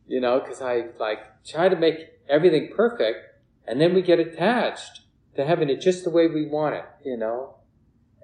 [0.07, 1.97] you know, because I like try to make
[2.29, 3.19] everything perfect,
[3.67, 5.01] and then we get attached
[5.35, 6.85] to having it just the way we want it.
[7.03, 7.55] You know,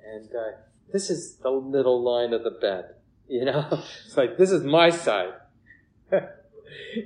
[0.06, 0.58] and uh,
[0.92, 2.86] this is the middle line of the bed.
[3.32, 3.68] You know,
[4.08, 5.34] it's like this is my side.
[6.12, 6.22] you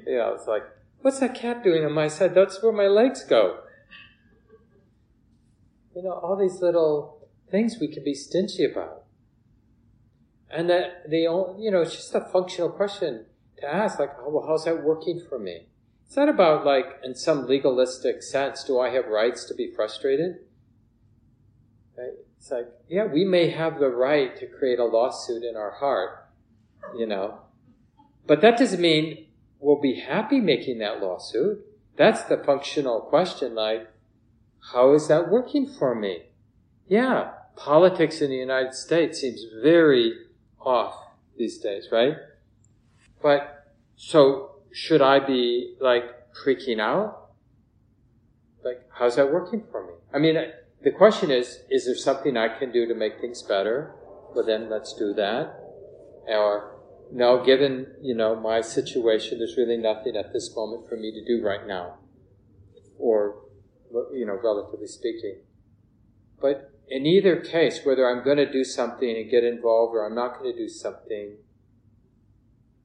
[0.07, 0.63] know, it's like,
[1.01, 2.33] what's that cat doing on my side?
[2.33, 3.59] That's where my legs go.
[5.93, 9.03] You know, all these little things we can be stingy about.
[10.49, 11.17] And that the
[11.59, 13.25] you know, it's just a functional question
[13.59, 15.67] to ask, like, oh, well, how's that working for me?
[16.13, 20.41] It's not about like, in some legalistic sense, do I have rights to be frustrated?
[21.97, 22.13] Right?
[22.37, 26.29] It's like, yeah, we may have the right to create a lawsuit in our heart,
[26.95, 27.39] you know,
[28.27, 29.25] but that doesn't mean
[29.59, 31.65] we'll be happy making that lawsuit.
[31.97, 33.89] That's the functional question, like,
[34.71, 36.25] how is that working for me?
[36.87, 40.13] Yeah, politics in the United States seems very
[40.61, 40.93] off
[41.39, 42.17] these days, right?
[43.19, 47.29] But, so, should I be, like, freaking out?
[48.63, 49.93] Like, how's that working for me?
[50.13, 50.35] I mean,
[50.83, 53.93] the question is, is there something I can do to make things better?
[54.33, 55.59] Well, then let's do that.
[56.27, 56.79] Or,
[57.11, 61.23] no, given, you know, my situation, there's really nothing at this moment for me to
[61.23, 61.99] do right now.
[62.97, 63.43] Or,
[64.11, 65.41] you know, relatively speaking.
[66.41, 70.15] But in either case, whether I'm going to do something and get involved or I'm
[70.15, 71.37] not going to do something,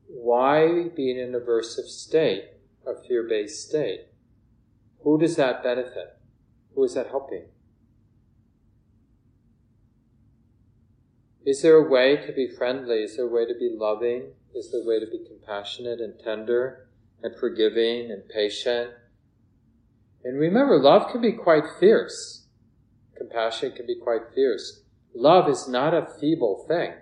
[0.09, 2.45] why be in an aversive state,
[2.87, 4.07] a fear based state?
[5.05, 6.19] Who does that benefit?
[6.75, 7.45] Who is that helping?
[11.47, 13.03] Is there a way to be friendly?
[13.03, 14.33] Is there a way to be loving?
[14.55, 16.89] Is there a way to be compassionate and tender
[17.23, 18.91] and forgiving and patient?
[20.25, 22.47] And remember, love can be quite fierce.
[23.17, 24.83] Compassion can be quite fierce.
[25.15, 26.93] Love is not a feeble thing.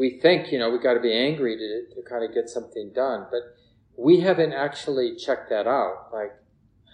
[0.00, 2.90] We think, you know, we got to be angry to, to kind of get something
[2.94, 3.42] done, but
[3.98, 6.08] we haven't actually checked that out.
[6.10, 6.32] Like,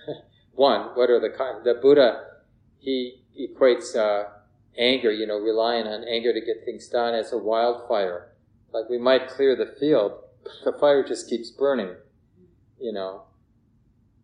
[0.56, 1.30] one, what are the
[1.62, 2.24] the Buddha?
[2.80, 4.24] He equates uh,
[4.76, 8.32] anger, you know, relying on anger to get things done as a wildfire.
[8.72, 11.94] Like we might clear the field, but the fire just keeps burning.
[12.80, 13.22] You know,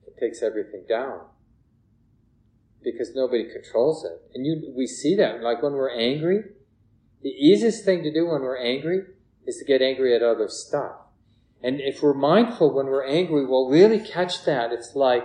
[0.08, 1.20] it takes everything down
[2.82, 4.20] because nobody controls it.
[4.34, 5.40] And you, we see that.
[5.40, 6.46] Like when we're angry,
[7.22, 9.04] the easiest thing to do when we're angry
[9.46, 10.96] is to get angry at other stuff.
[11.62, 14.72] And if we're mindful when we're angry, we'll really catch that.
[14.72, 15.24] It's like,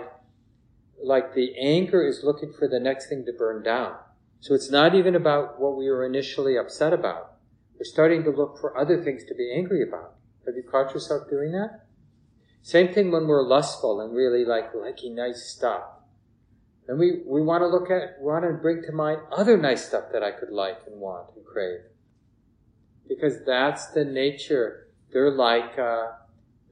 [1.02, 3.96] like the anger is looking for the next thing to burn down.
[4.40, 7.32] So it's not even about what we were initially upset about.
[7.74, 10.14] We're starting to look for other things to be angry about.
[10.46, 11.86] Have you caught yourself doing that?
[12.62, 15.82] Same thing when we're lustful and really like liking nice stuff.
[16.88, 19.86] And we, we want to look at, we want to bring to mind other nice
[19.86, 21.80] stuff that I could like and want and crave.
[23.06, 24.88] Because that's the nature.
[25.12, 26.06] They're like, uh,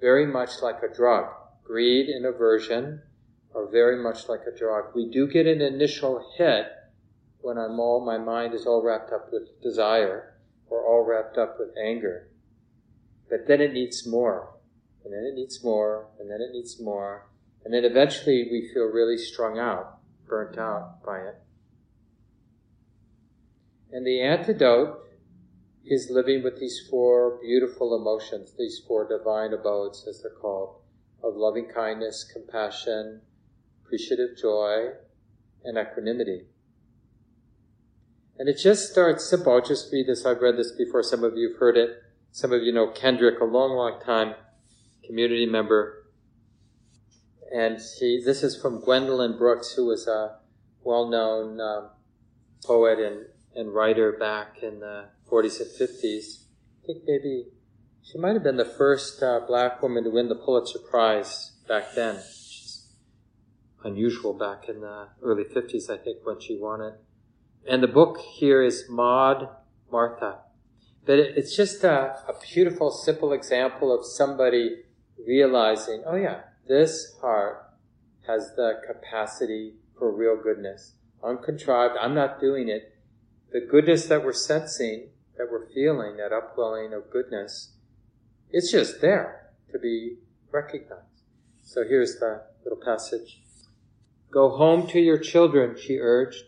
[0.00, 1.26] very much like a drug.
[1.62, 3.02] Greed and aversion
[3.54, 4.86] are very much like a drug.
[4.94, 6.66] We do get an initial hit
[7.40, 10.34] when I'm all, my mind is all wrapped up with desire
[10.68, 12.28] or all wrapped up with anger.
[13.28, 14.54] But then it needs more,
[15.04, 17.26] and then it needs more, and then it needs more,
[17.64, 19.95] and then eventually we feel really strung out,
[20.28, 21.36] burnt out by it.
[23.92, 24.98] And the antidote
[25.84, 30.80] is living with these four beautiful emotions, these four divine abodes, as they're called,
[31.22, 33.20] of loving kindness, compassion,
[33.84, 34.90] appreciative joy,
[35.64, 36.46] and equanimity.
[38.38, 39.52] And it just starts simple.
[39.52, 40.26] I'll just read this.
[40.26, 41.02] I've read this before.
[41.02, 42.02] Some of you have heard it.
[42.32, 44.34] Some of you know Kendrick, a long, long time
[45.04, 46.05] community member.
[47.54, 50.36] And he, this is from Gwendolyn Brooks, who was a
[50.82, 51.90] well-known um,
[52.64, 56.42] poet and, and writer back in the 40s and 50s.
[56.82, 57.46] I think maybe
[58.02, 61.94] she might have been the first uh, black woman to win the Pulitzer Prize back
[61.94, 62.86] then, is
[63.84, 66.94] unusual back in the early 50s, I think, when she won it.
[67.68, 69.48] And the book here is Maud
[69.90, 70.38] Martha.
[71.04, 74.82] But it's just a, a beautiful, simple example of somebody
[75.26, 77.70] realizing, oh yeah, this heart
[78.26, 80.94] has the capacity for real goodness.
[81.22, 82.96] Uncontrived, I'm not doing it.
[83.52, 87.72] The goodness that we're sensing, that we're feeling, that upwelling of goodness,
[88.50, 90.16] it's just there to be
[90.50, 91.02] recognized.
[91.62, 93.42] So here's the little passage.
[94.30, 96.44] Go home to your children, she urged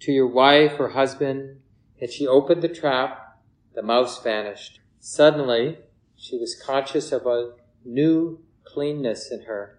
[0.00, 1.60] to your wife or husband,
[2.00, 3.38] and she opened the trap,
[3.74, 4.80] the mouse vanished.
[5.00, 5.78] Suddenly,
[6.16, 7.52] she was conscious of a
[7.84, 8.40] new
[8.74, 9.78] cleanness in her.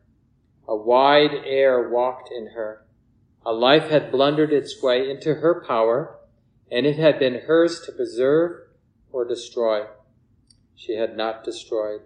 [0.67, 2.85] A wide air walked in her.
[3.45, 6.17] A life had blundered its way into her power,
[6.71, 8.61] and it had been hers to preserve
[9.11, 9.85] or destroy.
[10.75, 12.01] She had not destroyed.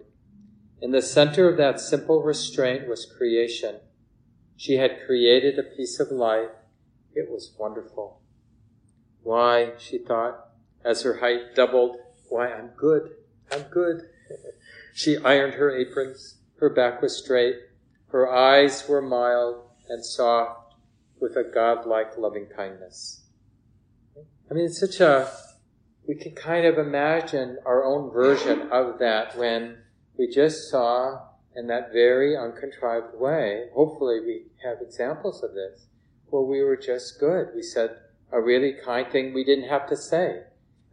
[0.82, 3.76] In the center of that simple restraint was creation.
[4.56, 6.50] She had created a piece of life.
[7.14, 8.20] It was wonderful.
[9.22, 10.48] Why, she thought,
[10.84, 11.96] as her height doubled,
[12.28, 13.10] why, I'm good.
[13.50, 14.02] I'm good.
[14.94, 16.39] she ironed her aprons.
[16.60, 17.56] Her back was straight.
[18.08, 20.74] Her eyes were mild and soft
[21.18, 23.22] with a godlike loving kindness.
[24.50, 25.30] I mean, it's such a,
[26.06, 29.78] we can kind of imagine our own version of that when
[30.18, 31.20] we just saw
[31.56, 35.86] in that very uncontrived way, hopefully we have examples of this,
[36.26, 37.48] where we were just good.
[37.54, 37.96] We said
[38.32, 40.42] a really kind thing we didn't have to say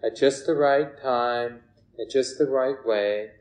[0.03, 1.61] at just the right time,
[1.99, 3.31] at just the right way,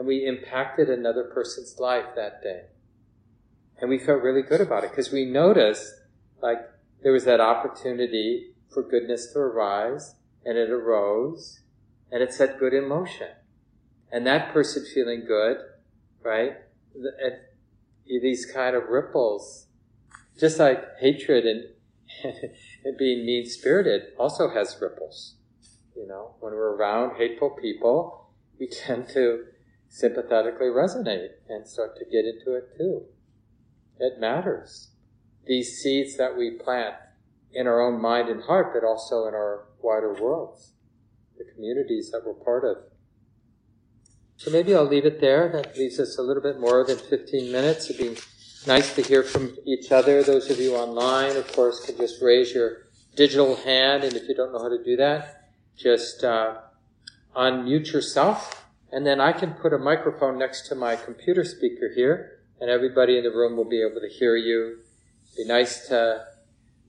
[0.00, 2.62] and we impacted another person's life that day.
[3.78, 5.92] And we felt really good about it because we noticed
[6.40, 6.56] like
[7.02, 11.60] there was that opportunity for goodness to arise and it arose
[12.10, 13.28] and it set good in motion.
[14.10, 15.58] And that person feeling good,
[16.22, 16.54] right?
[16.94, 17.34] And
[18.06, 19.66] these kind of ripples,
[20.38, 21.64] just like hatred and,
[22.86, 25.34] and being mean spirited also has ripples.
[25.94, 29.44] You know, when we're around hateful people, we tend to
[29.90, 33.02] sympathetically resonate and start to get into it too.
[33.98, 34.92] It matters.
[35.46, 36.94] These seeds that we plant
[37.52, 40.72] in our own mind and heart, but also in our wider worlds,
[41.36, 42.76] the communities that we're part of.
[44.36, 45.50] So maybe I'll leave it there.
[45.50, 47.90] That leaves us a little bit more than 15 minutes.
[47.90, 48.20] It'd be
[48.66, 50.22] nice to hear from each other.
[50.22, 52.86] Those of you online, of course, can just raise your
[53.16, 56.58] digital hand, and if you don't know how to do that, just uh,
[57.36, 58.59] unmute yourself,
[58.92, 63.16] and then I can put a microphone next to my computer speaker here, and everybody
[63.16, 64.78] in the room will be able to hear you.
[65.34, 66.26] It'd be nice to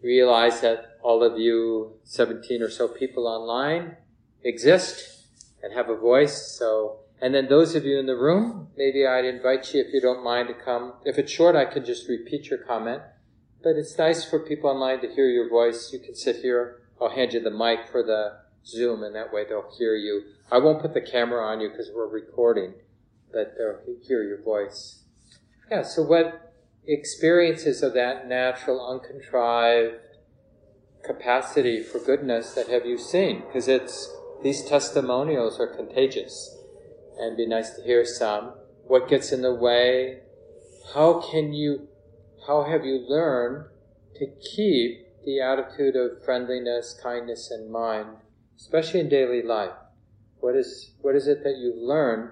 [0.03, 3.97] realize that all of you 17 or so people online
[4.43, 5.25] exist
[5.61, 6.55] and have a voice.
[6.57, 10.01] So, and then those of you in the room, maybe I'd invite you if you
[10.01, 10.93] don't mind to come.
[11.05, 13.03] If it's short, I can just repeat your comment.
[13.63, 15.93] But it's nice for people online to hear your voice.
[15.93, 16.81] You can sit here.
[16.99, 20.23] I'll hand you the mic for the Zoom, and that way they'll hear you.
[20.51, 22.73] I won't put the camera on you because we're recording,
[23.31, 25.03] but they'll hear your voice.
[25.69, 26.53] Yeah, so what
[26.85, 29.95] experiences of that natural, uncontrived
[31.03, 33.43] capacity for goodness that have you seen?
[33.47, 36.57] Because it's these testimonials are contagious,
[37.17, 38.53] and be nice to hear some.
[38.87, 40.21] What gets in the way?
[40.93, 41.87] How can you?
[42.47, 43.65] How have you learned
[44.15, 48.17] to keep the attitude of friendliness, kindness in mind,
[48.57, 49.73] especially in daily life?
[50.39, 52.31] What is what is it that you've learned?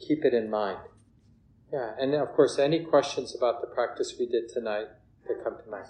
[0.00, 0.78] Keep it in mind.
[1.72, 4.86] Yeah, and of course, any questions about the practice we did tonight
[5.26, 5.86] that come to mind.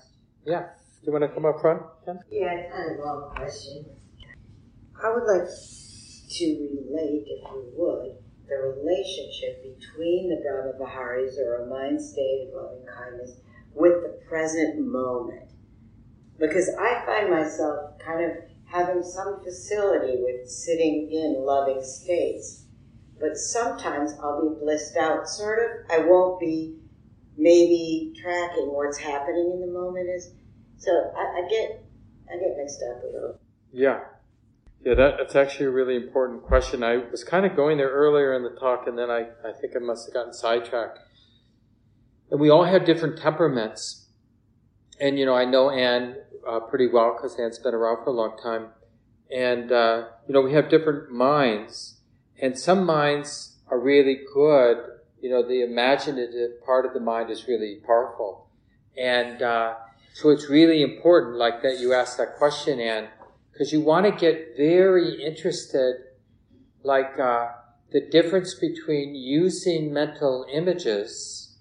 [0.47, 0.69] Yeah,
[1.01, 1.83] do you want to come up front?
[2.05, 2.19] Ken?
[2.31, 3.85] Yeah, kind of a long question.
[5.03, 8.17] I would like to relate, if you would,
[8.49, 13.37] the relationship between the Brahma Viharas or a mind state of loving kindness
[13.75, 15.51] with the present moment.
[16.39, 18.37] Because I find myself kind of
[18.75, 22.64] having some facility with sitting in loving states
[23.20, 25.91] but sometimes I'll be blissed out, sort of.
[25.91, 26.77] I won't be
[27.37, 30.09] maybe tracking what's happening in the moment.
[30.11, 30.33] Is
[30.77, 31.85] so I, I get
[32.29, 33.41] I get mixed up a little.
[33.72, 34.01] Yeah.
[34.85, 36.83] Yeah, that, that's actually a really important question.
[36.83, 39.75] I was kind of going there earlier in the talk, and then I, I think
[39.75, 40.99] I must have gotten sidetracked.
[42.31, 44.09] And we all have different temperaments.
[45.01, 46.16] And, you know, I know Anne
[46.47, 48.68] uh, pretty well because Anne's been around for a long time.
[49.34, 52.01] And, uh, you know, we have different minds.
[52.40, 54.78] And some minds are really good.
[55.20, 58.49] You know, the imaginative part of the mind is really powerful.
[58.97, 59.74] And uh,
[60.12, 63.09] so it's really important, like that you asked that question, Anne,
[63.53, 65.97] because you want to get very interested,
[66.82, 67.49] like uh,
[67.90, 71.57] the difference between using mental images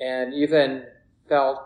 [0.00, 0.84] and even
[1.28, 1.60] felt,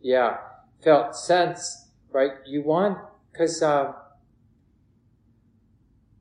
[0.00, 0.38] yeah,
[0.82, 2.32] felt sense, right?
[2.46, 2.98] You want,
[3.32, 3.92] because uh,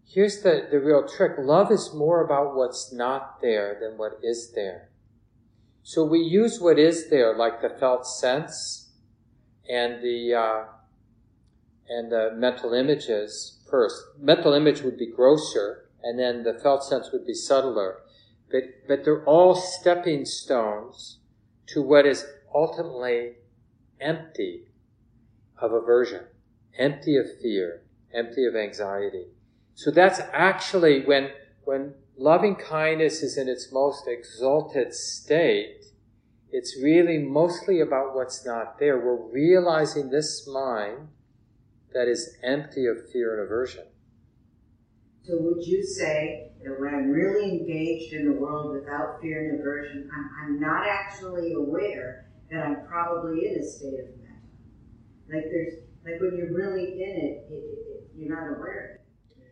[0.05, 4.51] here's the, the real trick love is more about what's not there than what is
[4.53, 4.89] there.
[5.84, 8.91] So we use what is there, like the felt sense
[9.70, 10.64] and the uh,
[11.88, 13.95] and the mental images first.
[14.20, 17.99] Mental image would be grosser, and then the felt sense would be subtler.
[18.51, 21.20] But but they're all stepping stones
[21.68, 23.36] to what is ultimately
[24.00, 24.68] empty
[25.60, 26.24] of aversion,
[26.78, 27.82] empty of fear,
[28.14, 29.28] empty of anxiety.
[29.76, 31.32] So that's actually when,
[31.64, 35.86] when loving kindness is in its most exalted state,
[36.52, 38.98] it's really mostly about what's not there.
[38.98, 41.10] We're realizing this mind
[41.93, 43.86] that is empty of fear and aversion.
[45.24, 49.60] So, would you say that when I'm really engaged in the world without fear and
[49.60, 55.34] aversion, I'm, I'm not actually aware that I'm probably in a state of metta?
[55.34, 55.74] Like there's
[56.06, 59.02] like when you're really in it, it, it you're not aware of it.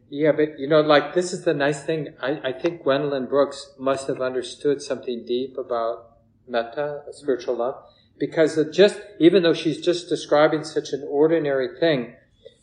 [0.10, 2.10] Yeah, but you know, like this is the nice thing.
[2.22, 6.16] I, I think Gwendolyn Brooks must have understood something deep about
[6.48, 7.84] metta, spiritual love,
[8.20, 12.16] because it just, even though she's just describing such an ordinary thing,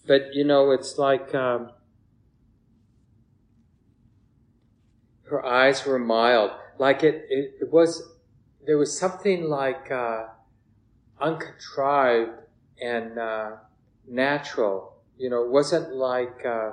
[0.06, 1.70] but you know, it's like um,
[5.24, 8.02] her eyes were mild, like it, it, it was,
[8.66, 10.26] there was something like uh,
[11.20, 12.38] uncontrived
[12.80, 13.50] and uh,
[14.06, 14.96] natural.
[15.18, 16.44] You know, it wasn't like.
[16.44, 16.72] Uh,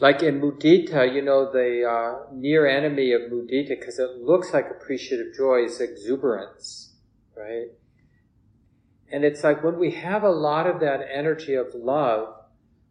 [0.00, 4.70] like in mudita, you know, the uh, near enemy of mudita, because it looks like
[4.70, 6.94] appreciative joy, is exuberance,
[7.36, 7.66] right?
[9.10, 12.34] And it's like when we have a lot of that energy of love,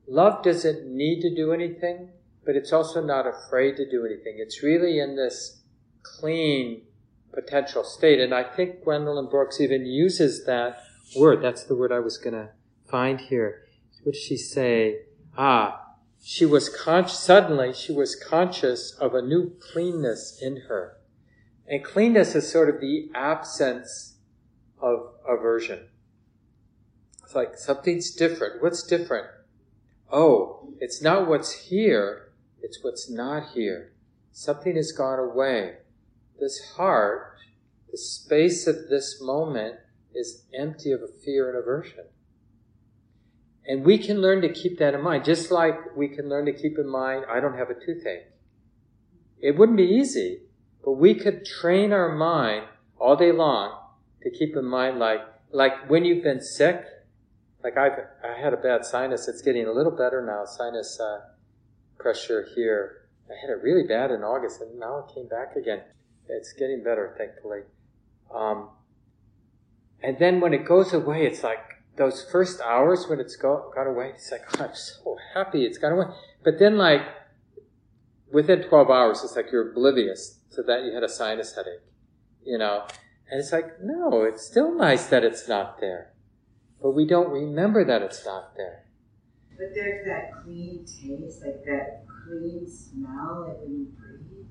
[0.08, 2.10] love doesn't need to do anything,
[2.46, 4.36] but it's also not afraid to do anything.
[4.40, 5.62] It's really in this
[6.04, 6.87] clean
[7.34, 8.20] potential state.
[8.20, 10.84] And I think Gwendolyn Brooks even uses that
[11.16, 11.42] word.
[11.42, 12.50] That's the word I was going to
[12.88, 13.64] find here.
[14.04, 15.02] What does she say?
[15.38, 15.88] Ah,
[16.24, 20.98] she was con- suddenly she was conscious of a new cleanness in her.
[21.68, 24.16] And cleanness is sort of the absence
[24.80, 25.90] of aversion.
[27.24, 28.62] It's like something's different.
[28.62, 29.28] What's different?
[30.12, 33.92] Oh, it's not what's here, it's what's not here.
[34.32, 35.78] Something has gone away.
[36.40, 37.38] This heart,
[37.92, 39.76] the space of this moment,
[40.14, 42.06] is empty of fear and aversion.
[43.66, 46.54] And we can learn to keep that in mind, just like we can learn to
[46.54, 48.28] keep in mind, I don't have a toothache.
[49.40, 50.44] It wouldn't be easy,
[50.84, 52.66] but we could train our mind
[53.00, 53.78] all day long
[54.24, 55.20] to keep in mind, like,
[55.52, 56.84] like when you've been sick,
[57.64, 61.20] like I've, I had a bad sinus, it's getting a little better now, sinus uh,
[62.00, 63.10] pressure here.
[63.30, 65.82] I had it really bad in August, and now it came back again.
[66.30, 67.62] It's getting better, thankfully.
[68.34, 68.70] Um,
[70.02, 71.60] and then when it goes away, it's like
[71.96, 75.78] those first hours when it's go, got away, it's like, oh, I'm so happy it's
[75.78, 76.06] gone away.
[76.44, 77.02] But then, like,
[78.32, 81.82] within 12 hours, it's like you're oblivious to that you had a sinus headache,
[82.46, 82.86] you know?
[83.30, 86.14] And it's like, no, it's still nice that it's not there.
[86.82, 88.86] But we don't remember that it's not there.
[89.58, 94.46] But there's that clean taste, like that clean smell, like when you breathe,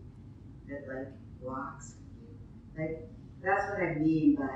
[0.68, 1.12] that like
[1.47, 2.82] you.
[2.82, 3.09] Like,
[3.42, 4.47] that's what I mean by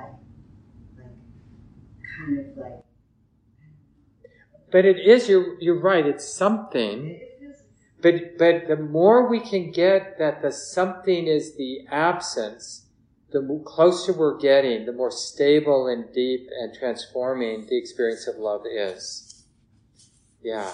[2.18, 2.84] kind of like.
[4.70, 7.20] But it is, you're, you're right, it's something.
[8.03, 12.86] But, but the more we can get that the something is the absence,
[13.30, 18.62] the closer we're getting, the more stable and deep and transforming the experience of love
[18.70, 19.45] is.
[20.43, 20.72] Yeah.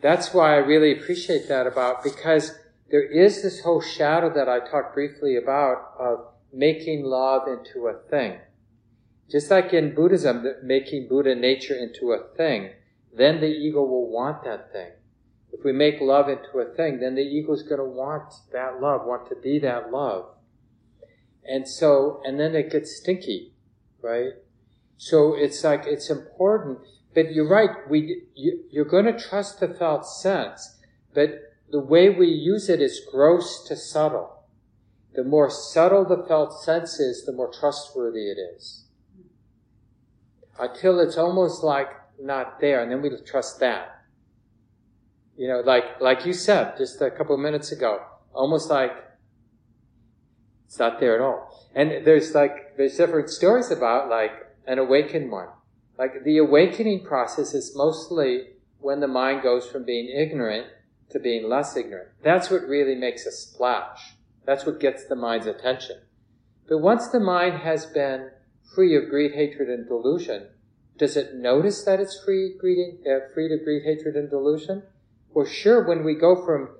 [0.00, 2.57] That's why I really appreciate that about, because
[2.90, 7.98] there is this whole shadow that I talked briefly about of making love into a
[8.08, 8.38] thing.
[9.30, 12.70] Just like in Buddhism, making Buddha nature into a thing,
[13.14, 14.92] then the ego will want that thing.
[15.52, 18.80] If we make love into a thing, then the ego is going to want that
[18.80, 20.26] love, want to be that love.
[21.44, 23.52] And so, and then it gets stinky,
[24.02, 24.32] right?
[24.98, 26.78] So it's like, it's important,
[27.14, 30.78] but you're right, we, you, you're going to trust the felt sense,
[31.14, 34.44] but the way we use it is gross to subtle.
[35.14, 38.88] The more subtle the felt sense is, the more trustworthy it is
[40.58, 41.88] until it's almost like
[42.20, 44.02] not there, and then we trust that.
[45.36, 48.02] You know, like like you said just a couple of minutes ago,
[48.34, 48.92] almost like
[50.66, 51.68] it's not there at all.
[51.74, 54.32] And there's like there's different stories about like
[54.66, 55.48] an awakened one.
[55.96, 58.48] Like the awakening process is mostly
[58.80, 60.66] when the mind goes from being ignorant
[61.10, 62.08] to being less ignorant.
[62.22, 64.14] That's what really makes a splash.
[64.44, 66.02] That's what gets the mind's attention.
[66.68, 68.30] But once the mind has been
[68.74, 70.48] free of greed, hatred, and delusion,
[70.98, 74.82] does it notice that it's free, uh, free to greed, hatred, and delusion?
[75.32, 76.70] Well, sure, when we go from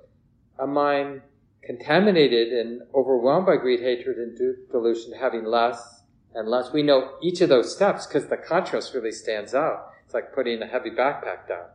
[0.59, 1.23] a mind
[1.63, 4.37] contaminated and overwhelmed by greed, hatred, and
[4.71, 6.03] delusion having less
[6.35, 9.93] and less, we know each of those steps because the contrast really stands out.
[10.05, 11.67] It's like putting a heavy backpack down.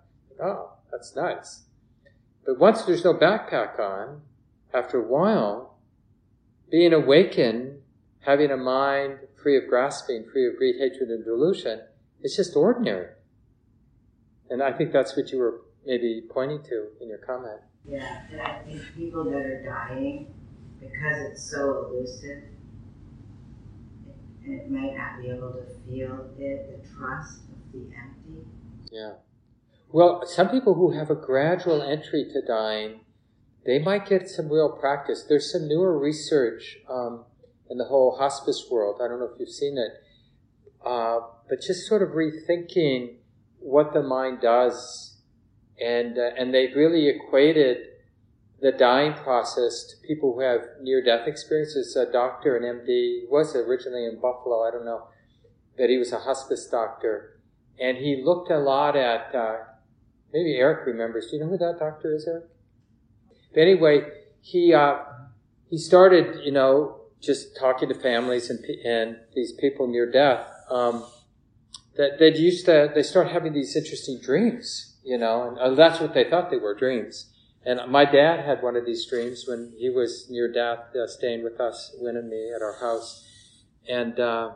[0.41, 1.63] Oh, that's nice.
[2.45, 4.21] But once there's no backpack on,
[4.73, 5.77] after a while,
[6.69, 7.79] being awakened,
[8.21, 11.81] having a mind free of grasping, free of greed, hatred, and delusion,
[12.21, 13.07] it's just ordinary.
[14.49, 17.61] And I think that's what you were maybe pointing to in your comment.
[17.85, 20.33] Yeah, and I think people that are dying,
[20.79, 22.43] because it's so elusive,
[24.45, 28.45] it might not be able to feel it, the trust of the empty.
[28.91, 29.13] Yeah.
[29.93, 33.01] Well, some people who have a gradual entry to dying,
[33.63, 35.23] they might get some real practice.
[35.29, 37.25] There's some newer research um,
[37.69, 39.01] in the whole hospice world.
[39.03, 39.91] I don't know if you've seen it,
[40.83, 43.17] uh, but just sort of rethinking
[43.59, 45.19] what the mind does,
[45.79, 47.77] and uh, and they've really equated
[48.61, 51.95] the dying process to people who have near-death experiences.
[51.95, 54.67] A doctor, an MD, was originally in Buffalo.
[54.67, 55.09] I don't know,
[55.77, 57.39] but he was a hospice doctor,
[57.79, 59.35] and he looked a lot at.
[59.35, 59.57] Uh,
[60.33, 61.27] maybe Eric remembers.
[61.29, 62.45] Do you know who that doctor is, Eric?
[63.53, 64.07] But anyway,
[64.41, 64.97] he uh,
[65.69, 70.47] he started, you know, just talking to families and and these people near death.
[70.69, 71.05] Um,
[71.95, 76.13] that they used to they start having these interesting dreams, you know, and that's what
[76.13, 77.29] they thought they were dreams.
[77.65, 81.45] And my dad had one of these dreams when he was near death, uh, staying
[81.45, 83.25] with us, Win and me, at our house,
[83.87, 84.51] and uh,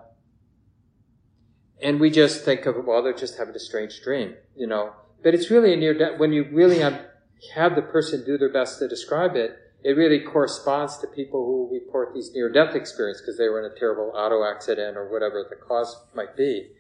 [1.82, 4.94] and we just think of well, they're just having a strange dream, you know.
[5.24, 8.80] But it's really a near death when you really have the person do their best
[8.80, 9.58] to describe it.
[9.84, 13.72] It really corresponds to people who report these near death experiences because they were in
[13.72, 16.72] a terrible auto accident or whatever the cause might be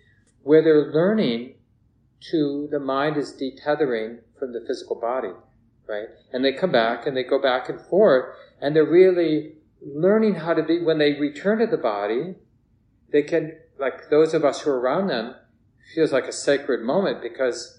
[0.47, 1.53] where they're learning
[2.21, 5.33] to the mind is detethering from the physical body,
[5.87, 6.07] right?
[6.31, 10.53] And they come back and they go back and forth and they're really learning how
[10.53, 12.35] to be, when they return to the body,
[13.11, 15.35] they can, like those of us who are around them,
[15.93, 17.76] feels like a sacred moment because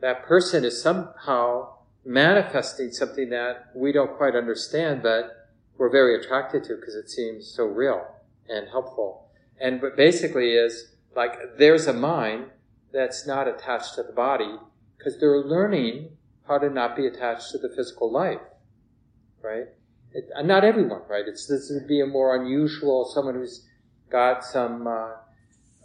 [0.00, 1.74] that person is somehow
[2.04, 7.46] manifesting something that we don't quite understand, but we're very attracted to because it seems
[7.46, 8.06] so real
[8.48, 9.28] and helpful.
[9.60, 12.46] And but basically is like there's a mind
[12.92, 14.56] that's not attached to the body
[14.96, 16.16] because they're learning
[16.46, 18.40] how to not be attached to the physical life,
[19.42, 19.66] right?
[20.12, 21.24] It, not everyone, right?
[21.26, 23.66] It's this would be a more unusual someone who's
[24.08, 25.10] got some uh,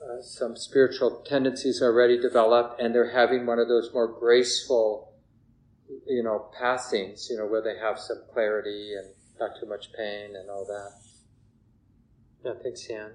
[0.02, 5.14] uh, some spiritual tendencies already developed, and they're having one of those more graceful,
[6.08, 10.36] you know, passings, you know, where they have some clarity and not too much pain
[10.36, 10.92] and all that.
[12.44, 13.12] Yeah, thanks, Jan.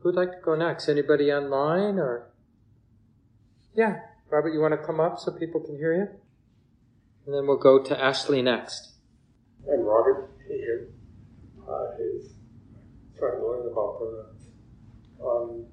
[0.00, 0.88] Who'd like to go next?
[0.88, 2.30] Anybody online or?
[3.74, 6.08] Yeah, Robert, you want to come up so people can hear you?
[7.24, 8.92] And then we'll go to Ashley next.
[9.70, 10.88] I'm Robert here.
[11.68, 12.32] Uh, is
[13.18, 14.48] trying to learn about pronouns.
[15.22, 15.66] Um,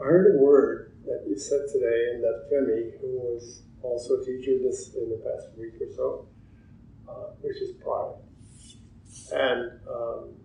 [0.00, 4.24] I heard a word that you said today, and that Femi, who was also a
[4.24, 6.28] teacher this in the past week or so,
[7.08, 8.14] uh, which is pride.
[9.32, 10.38] And um,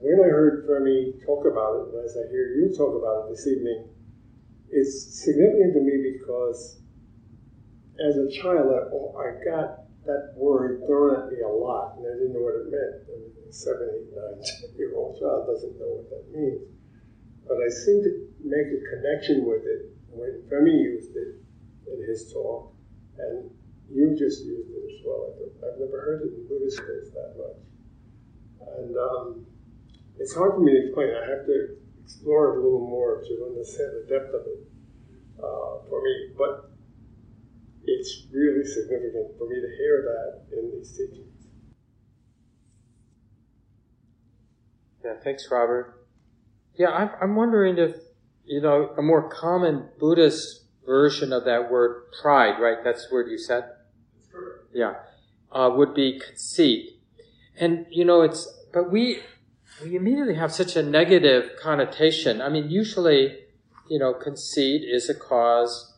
[0.00, 3.36] when I heard Femi talk about it, and as I hear you talk about it
[3.36, 3.88] this evening,
[4.70, 6.80] it's significant to me because
[8.00, 8.80] as a child, I,
[9.20, 12.72] I got that word thrown at me a lot, and I didn't know what it
[12.72, 13.12] meant.
[13.12, 14.40] And a seven, eight, nine,
[14.78, 16.64] year old child doesn't know what that means.
[17.46, 18.10] But I seem to
[18.46, 21.42] make a connection with it when Femi used it
[21.90, 22.72] in his talk,
[23.18, 23.50] and
[23.90, 25.34] you just used it as well.
[25.62, 27.60] I've never heard it in Buddhist days that much.
[28.78, 29.46] And um,
[30.18, 31.10] it's hard for me to explain.
[31.10, 34.62] I have to explore it a little more to understand the depth of it
[35.38, 36.32] uh, for me.
[36.36, 36.70] But
[37.84, 41.46] it's really significant for me to hear that in these teachings.
[45.04, 46.06] Yeah, thanks, Robert.
[46.74, 46.88] Yeah,
[47.20, 47.94] I'm wondering if,
[48.46, 52.78] you know, a more common Buddhist version of that word pride, right?
[52.82, 53.64] That's the word you said?
[54.72, 54.94] Yeah.
[55.50, 57.00] Uh, would be conceit.
[57.58, 59.20] And, you know, it's, but we,
[59.82, 62.40] we immediately have such a negative connotation.
[62.40, 63.38] I mean, usually,
[63.88, 65.94] you know, conceit is a cause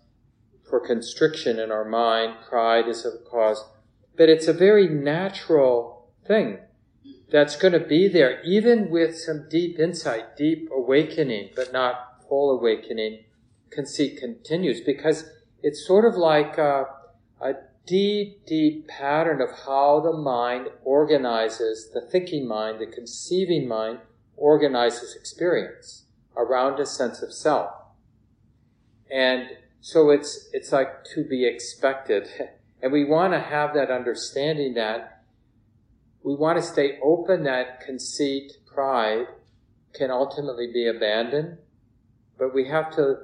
[0.68, 3.64] for constriction in our mind, pride is a cause,
[4.16, 6.58] but it's a very natural thing
[7.30, 12.50] that's going to be there, even with some deep insight, deep awakening, but not full
[12.50, 13.24] awakening.
[13.70, 15.30] Conceit continues because
[15.62, 16.86] it's sort of like a,
[17.40, 17.54] a
[17.86, 23.98] deep, deep pattern of how the mind organizes, the thinking mind, the conceiving mind
[24.36, 26.04] organizes experience
[26.36, 27.70] around a sense of self.
[29.10, 29.48] And
[29.80, 32.28] so it's, it's like to be expected.
[32.80, 35.24] And we want to have that understanding that
[36.22, 39.26] we want to stay open that conceit, pride
[39.94, 41.58] can ultimately be abandoned.
[42.38, 43.16] But we have to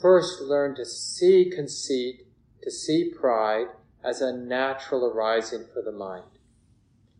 [0.00, 2.26] first learn to see conceit,
[2.62, 3.66] to see pride,
[4.02, 6.24] as a natural arising for the mind.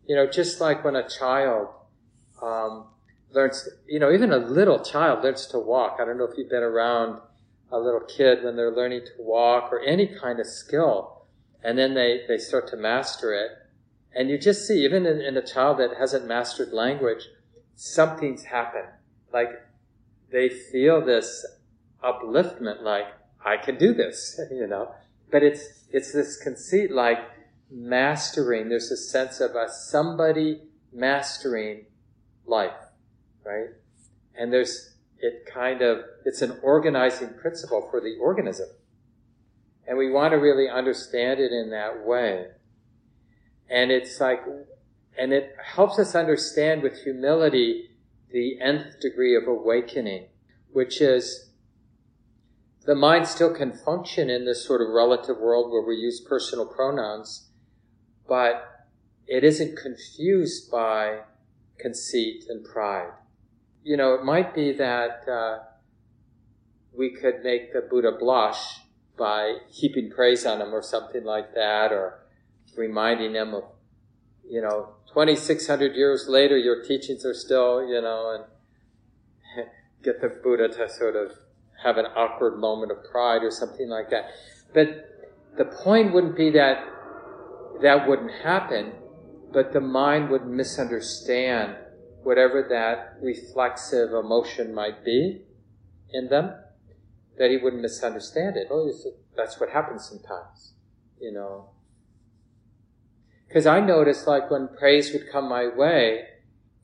[0.07, 1.69] You know, just like when a child
[2.41, 2.85] um,
[3.31, 5.97] learns, you know, even a little child learns to walk.
[5.99, 7.19] I don't know if you've been around
[7.71, 11.25] a little kid when they're learning to walk or any kind of skill,
[11.63, 13.51] and then they, they start to master it.
[14.13, 17.27] And you just see, even in, in a child that hasn't mastered language,
[17.75, 18.87] something's happened.
[19.33, 19.49] Like
[20.31, 21.45] they feel this
[22.03, 23.05] upliftment like,
[23.43, 24.93] I can do this, you know.
[25.31, 27.19] But it's, it's this conceit like
[27.71, 28.69] mastering.
[28.69, 30.61] There's a sense of a somebody
[30.93, 31.85] mastering
[32.45, 32.71] life,
[33.43, 33.69] right?
[34.37, 38.67] And there's, it kind of, it's an organizing principle for the organism.
[39.87, 42.47] And we want to really understand it in that way.
[43.69, 44.41] And it's like,
[45.17, 47.89] and it helps us understand with humility
[48.31, 50.27] the nth degree of awakening,
[50.71, 51.51] which is
[52.85, 56.65] the mind still can function in this sort of relative world where we use personal
[56.65, 57.49] pronouns,
[58.27, 58.85] but
[59.27, 61.21] it isn't confused by
[61.79, 63.11] conceit and pride.
[63.83, 65.59] You know, it might be that uh,
[66.95, 68.79] we could make the Buddha blush
[69.17, 72.25] by heaping praise on him or something like that, or
[72.77, 73.63] reminding him of,
[74.49, 78.45] you know, 2,600 years later, your teachings are still, you know,
[79.55, 79.67] and
[80.03, 81.31] get the Buddha to sort of
[81.83, 84.25] have an awkward moment of pride or something like that.
[84.73, 85.09] But
[85.57, 86.83] the point wouldn't be that
[87.81, 88.93] that wouldn't happen,
[89.51, 91.75] but the mind would misunderstand
[92.23, 95.41] whatever that reflexive emotion might be
[96.11, 96.53] in them,
[97.37, 98.67] that he wouldn't misunderstand it.
[98.71, 98.91] Oh,
[99.35, 100.73] that's what happens sometimes,
[101.19, 101.69] you know.
[103.47, 106.25] Because I noticed, like, when praise would come my way,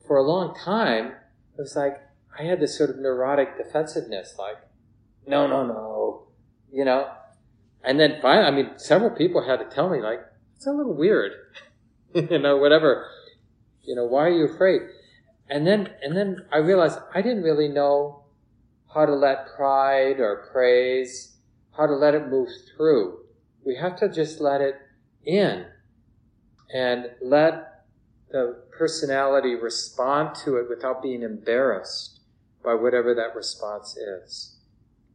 [0.06, 2.00] for a long time, it was like
[2.38, 4.56] I had this sort of neurotic defensiveness, like,
[5.26, 6.22] no, no, no,
[6.72, 7.10] you know.
[7.84, 10.20] And then finally, I mean, several people had to tell me, like,
[10.56, 11.32] it's a little weird,
[12.14, 13.06] you know, whatever,
[13.82, 14.82] you know, why are you afraid?
[15.48, 18.24] And then, and then I realized I didn't really know
[18.94, 21.36] how to let pride or praise,
[21.76, 23.18] how to let it move through.
[23.64, 24.76] We have to just let it
[25.24, 25.66] in
[26.72, 27.84] and let
[28.30, 32.20] the personality respond to it without being embarrassed
[32.64, 34.56] by whatever that response is.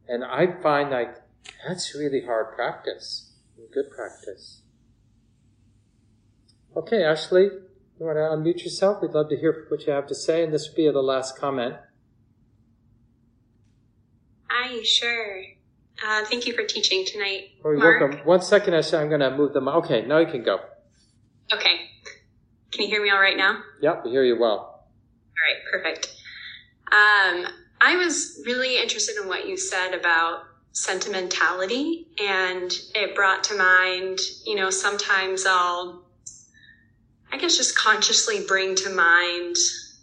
[0.06, 1.16] And I find like
[1.66, 3.32] that's really hard practice,
[3.72, 4.62] good practice.
[6.76, 7.44] Okay, Ashley,
[7.98, 9.02] you want to unmute yourself?
[9.02, 11.36] We'd love to hear what you have to say, and this would be the last
[11.36, 11.74] comment.
[14.48, 15.42] Hi, sure.
[16.06, 17.50] Uh, thank you for teaching tonight.
[17.64, 18.00] Oh, you're Mark.
[18.00, 18.26] welcome.
[18.26, 18.98] One second, Ashley.
[18.98, 19.66] I'm going to move them.
[19.66, 20.60] Okay, now you can go.
[21.52, 21.90] Okay.
[22.72, 23.62] Can you hear me all right now?
[23.80, 24.58] Yep, we hear you well.
[24.58, 26.08] All right, perfect.
[26.92, 27.46] Um,
[27.80, 30.42] I was really interested in what you said about
[30.72, 36.04] sentimentality, and it brought to mind, you know, sometimes I'll,
[37.32, 39.56] I guess, just consciously bring to mind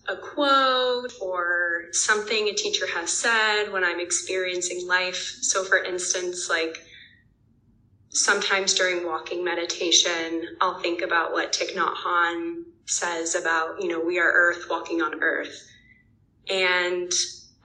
[0.07, 5.37] a quote or something a teacher has said when I'm experiencing life.
[5.41, 6.84] So, for instance, like
[8.15, 13.99] sometimes during walking meditation, I'll think about what Thich Nhat Hanh says about, you know,
[13.99, 15.67] we are earth walking on earth.
[16.49, 17.11] And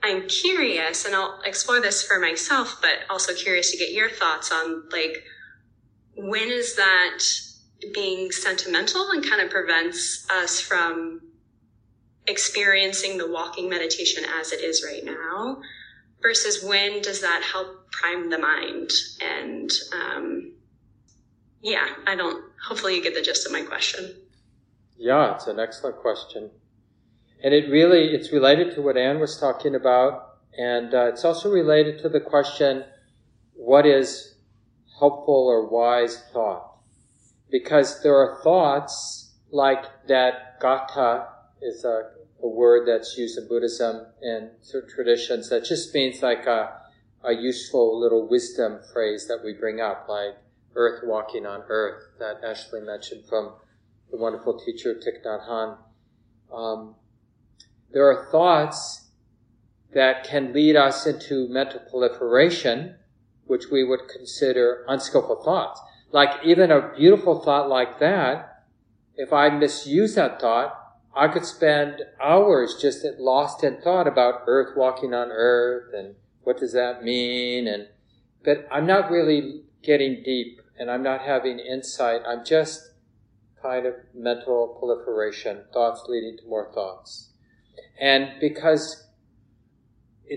[0.03, 4.51] I'm curious, and I'll explore this for myself, but also curious to get your thoughts
[4.51, 5.23] on like,
[6.15, 7.19] when is that
[7.93, 11.21] being sentimental and kind of prevents us from
[12.27, 15.61] experiencing the walking meditation as it is right now?
[16.21, 18.91] Versus when does that help prime the mind?
[19.21, 20.53] And um,
[21.61, 22.43] yeah, I don't.
[22.67, 24.15] Hopefully, you get the gist of my question.
[24.97, 26.51] Yeah, it's an excellent question,
[27.43, 31.49] and it really it's related to what Anne was talking about, and uh, it's also
[31.49, 32.83] related to the question,
[33.53, 34.35] what is
[34.99, 36.77] helpful or wise thought?
[37.49, 40.59] Because there are thoughts like that.
[40.61, 41.27] Gatha
[41.61, 44.49] is a a word that's used in Buddhism and
[44.93, 46.81] traditions that just means like a,
[47.23, 50.35] a useful little wisdom phrase that we bring up, like
[50.75, 53.53] earth walking on earth, that Ashley mentioned from
[54.09, 55.77] the wonderful teacher Thich Nhat Hanh.
[56.53, 56.95] Um,
[57.91, 59.09] there are thoughts
[59.93, 62.95] that can lead us into mental proliferation,
[63.45, 65.81] which we would consider unskillful thoughts.
[66.11, 68.65] Like even a beautiful thought like that,
[69.15, 70.80] if I misuse that thought,
[71.15, 76.57] I could spend hours just lost in thought about Earth walking on Earth and what
[76.57, 77.87] does that mean and
[78.43, 82.21] but I'm not really getting deep and I'm not having insight.
[82.27, 82.91] I'm just
[83.61, 87.29] kind of mental proliferation, thoughts leading to more thoughts.
[87.99, 89.07] And because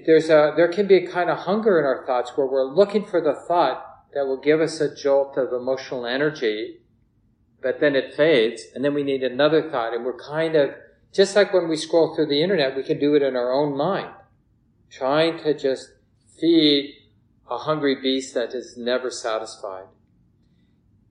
[0.04, 3.06] there's a there can be a kind of hunger in our thoughts where we're looking
[3.06, 6.80] for the thought that will give us a jolt of emotional energy
[7.64, 10.68] but then it fades, and then we need another thought, and we're kind of,
[11.14, 13.74] just like when we scroll through the internet, we can do it in our own
[13.74, 14.10] mind,
[14.90, 15.88] trying to just
[16.38, 16.94] feed
[17.50, 19.86] a hungry beast that is never satisfied.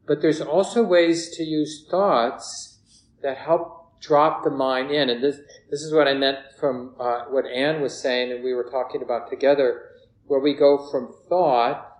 [0.06, 2.78] But there's also ways to use thoughts
[3.24, 5.10] that help drop the mind in.
[5.10, 5.38] And this,
[5.72, 9.02] this is what I meant from uh, what Anne was saying and we were talking
[9.02, 9.86] about together,
[10.28, 11.93] where we go from thought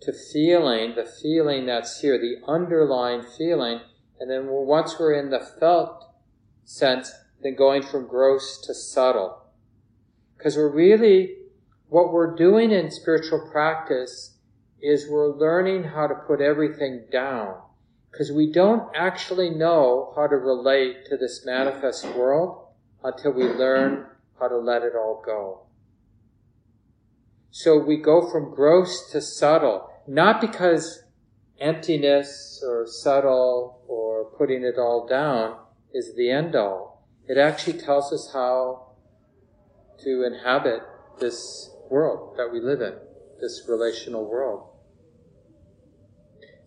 [0.00, 3.80] to feeling, the feeling that's here, the underlying feeling,
[4.20, 6.04] and then once we're in the felt
[6.64, 9.42] sense, then going from gross to subtle.
[10.36, 11.36] Because we're really,
[11.88, 14.36] what we're doing in spiritual practice
[14.80, 17.56] is we're learning how to put everything down.
[18.10, 22.68] Because we don't actually know how to relate to this manifest world
[23.04, 24.06] until we learn
[24.40, 25.65] how to let it all go.
[27.50, 31.02] So we go from gross to subtle, not because
[31.60, 35.58] emptiness or subtle or putting it all down
[35.92, 37.06] is the end all.
[37.26, 38.92] It actually tells us how
[40.00, 40.82] to inhabit
[41.18, 42.94] this world that we live in,
[43.40, 44.68] this relational world.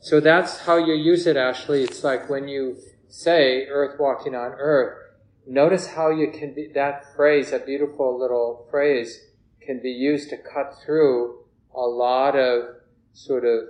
[0.02, 1.84] So that's how you use it, Ashley.
[1.84, 2.78] It's like when you
[3.08, 4.98] say earth walking on earth,
[5.46, 9.20] notice how you can be, that phrase, that beautiful little phrase,
[9.62, 11.44] can be used to cut through
[11.74, 12.76] a lot of
[13.14, 13.62] sort of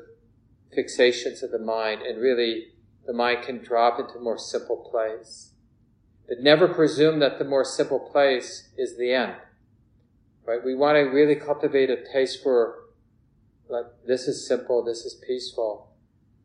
[0.76, 2.68] fixations of the mind and really
[3.06, 5.52] the mind can drop into more simple place.
[6.28, 9.36] But never presume that the more simple place is the end.
[10.46, 10.64] Right?
[10.64, 12.76] We want to really cultivate a taste for
[13.68, 15.92] like this is simple, this is peaceful.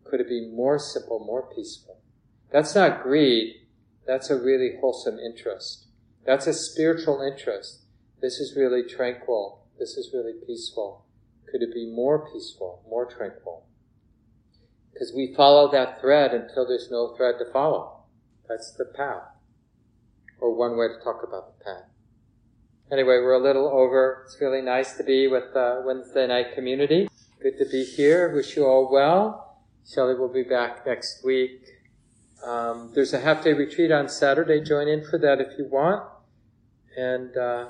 [0.05, 1.99] Could it be more simple, more peaceful?
[2.51, 3.57] That's not greed.
[4.07, 5.87] That's a really wholesome interest.
[6.27, 7.84] That's a spiritual interest.
[8.21, 9.67] This is really tranquil.
[9.79, 11.05] This is really peaceful.
[11.51, 13.67] Could it be more peaceful, more tranquil?
[14.93, 18.05] Because we follow that thread until there's no thread to follow.
[18.49, 19.23] That's the path.
[20.41, 21.85] Or one way to talk about the path.
[22.93, 24.25] Anyway, we're a little over.
[24.25, 27.09] It's really nice to be with the Wednesday night community.
[27.43, 28.35] Good to be here.
[28.35, 29.61] Wish you all well.
[29.91, 31.63] Shelley will be back next week.
[32.45, 34.63] Um, there's a half day retreat on Saturday.
[34.63, 36.05] Join in for that if you want.
[36.97, 37.67] And uh,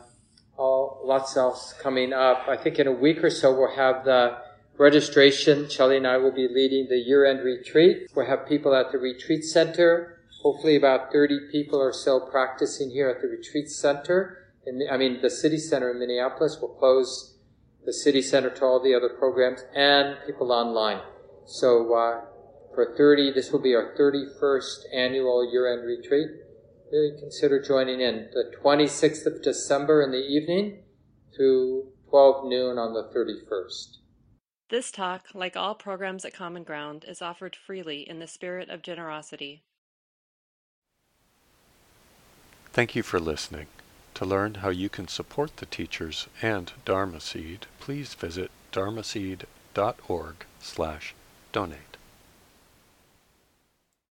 [0.56, 2.46] all lots else coming up.
[2.48, 4.38] I think in a week or so we'll have the
[4.78, 5.68] registration.
[5.68, 8.10] Shelley and I will be leading the year-end retreat.
[8.14, 10.20] We'll have people at the retreat center.
[10.42, 14.52] Hopefully about 30 people or so practicing here at the retreat center.
[14.90, 17.36] I mean, the city center in Minneapolis will close
[17.84, 21.00] the city center to all the other programs and people online.
[21.46, 22.24] So, uh,
[22.74, 26.28] for 30, this will be our 31st annual year-end retreat.
[26.94, 30.84] Really consider joining in the 26th of December in the evening
[31.34, 33.96] through 12 noon on the 31st.
[34.68, 38.80] This talk, like all programs at Common Ground, is offered freely in the spirit of
[38.80, 39.64] generosity.
[42.72, 43.66] Thank you for listening.
[44.14, 51.14] To learn how you can support the teachers and Dharma Seed, please visit dharmaseed.org slash
[51.50, 51.93] donate.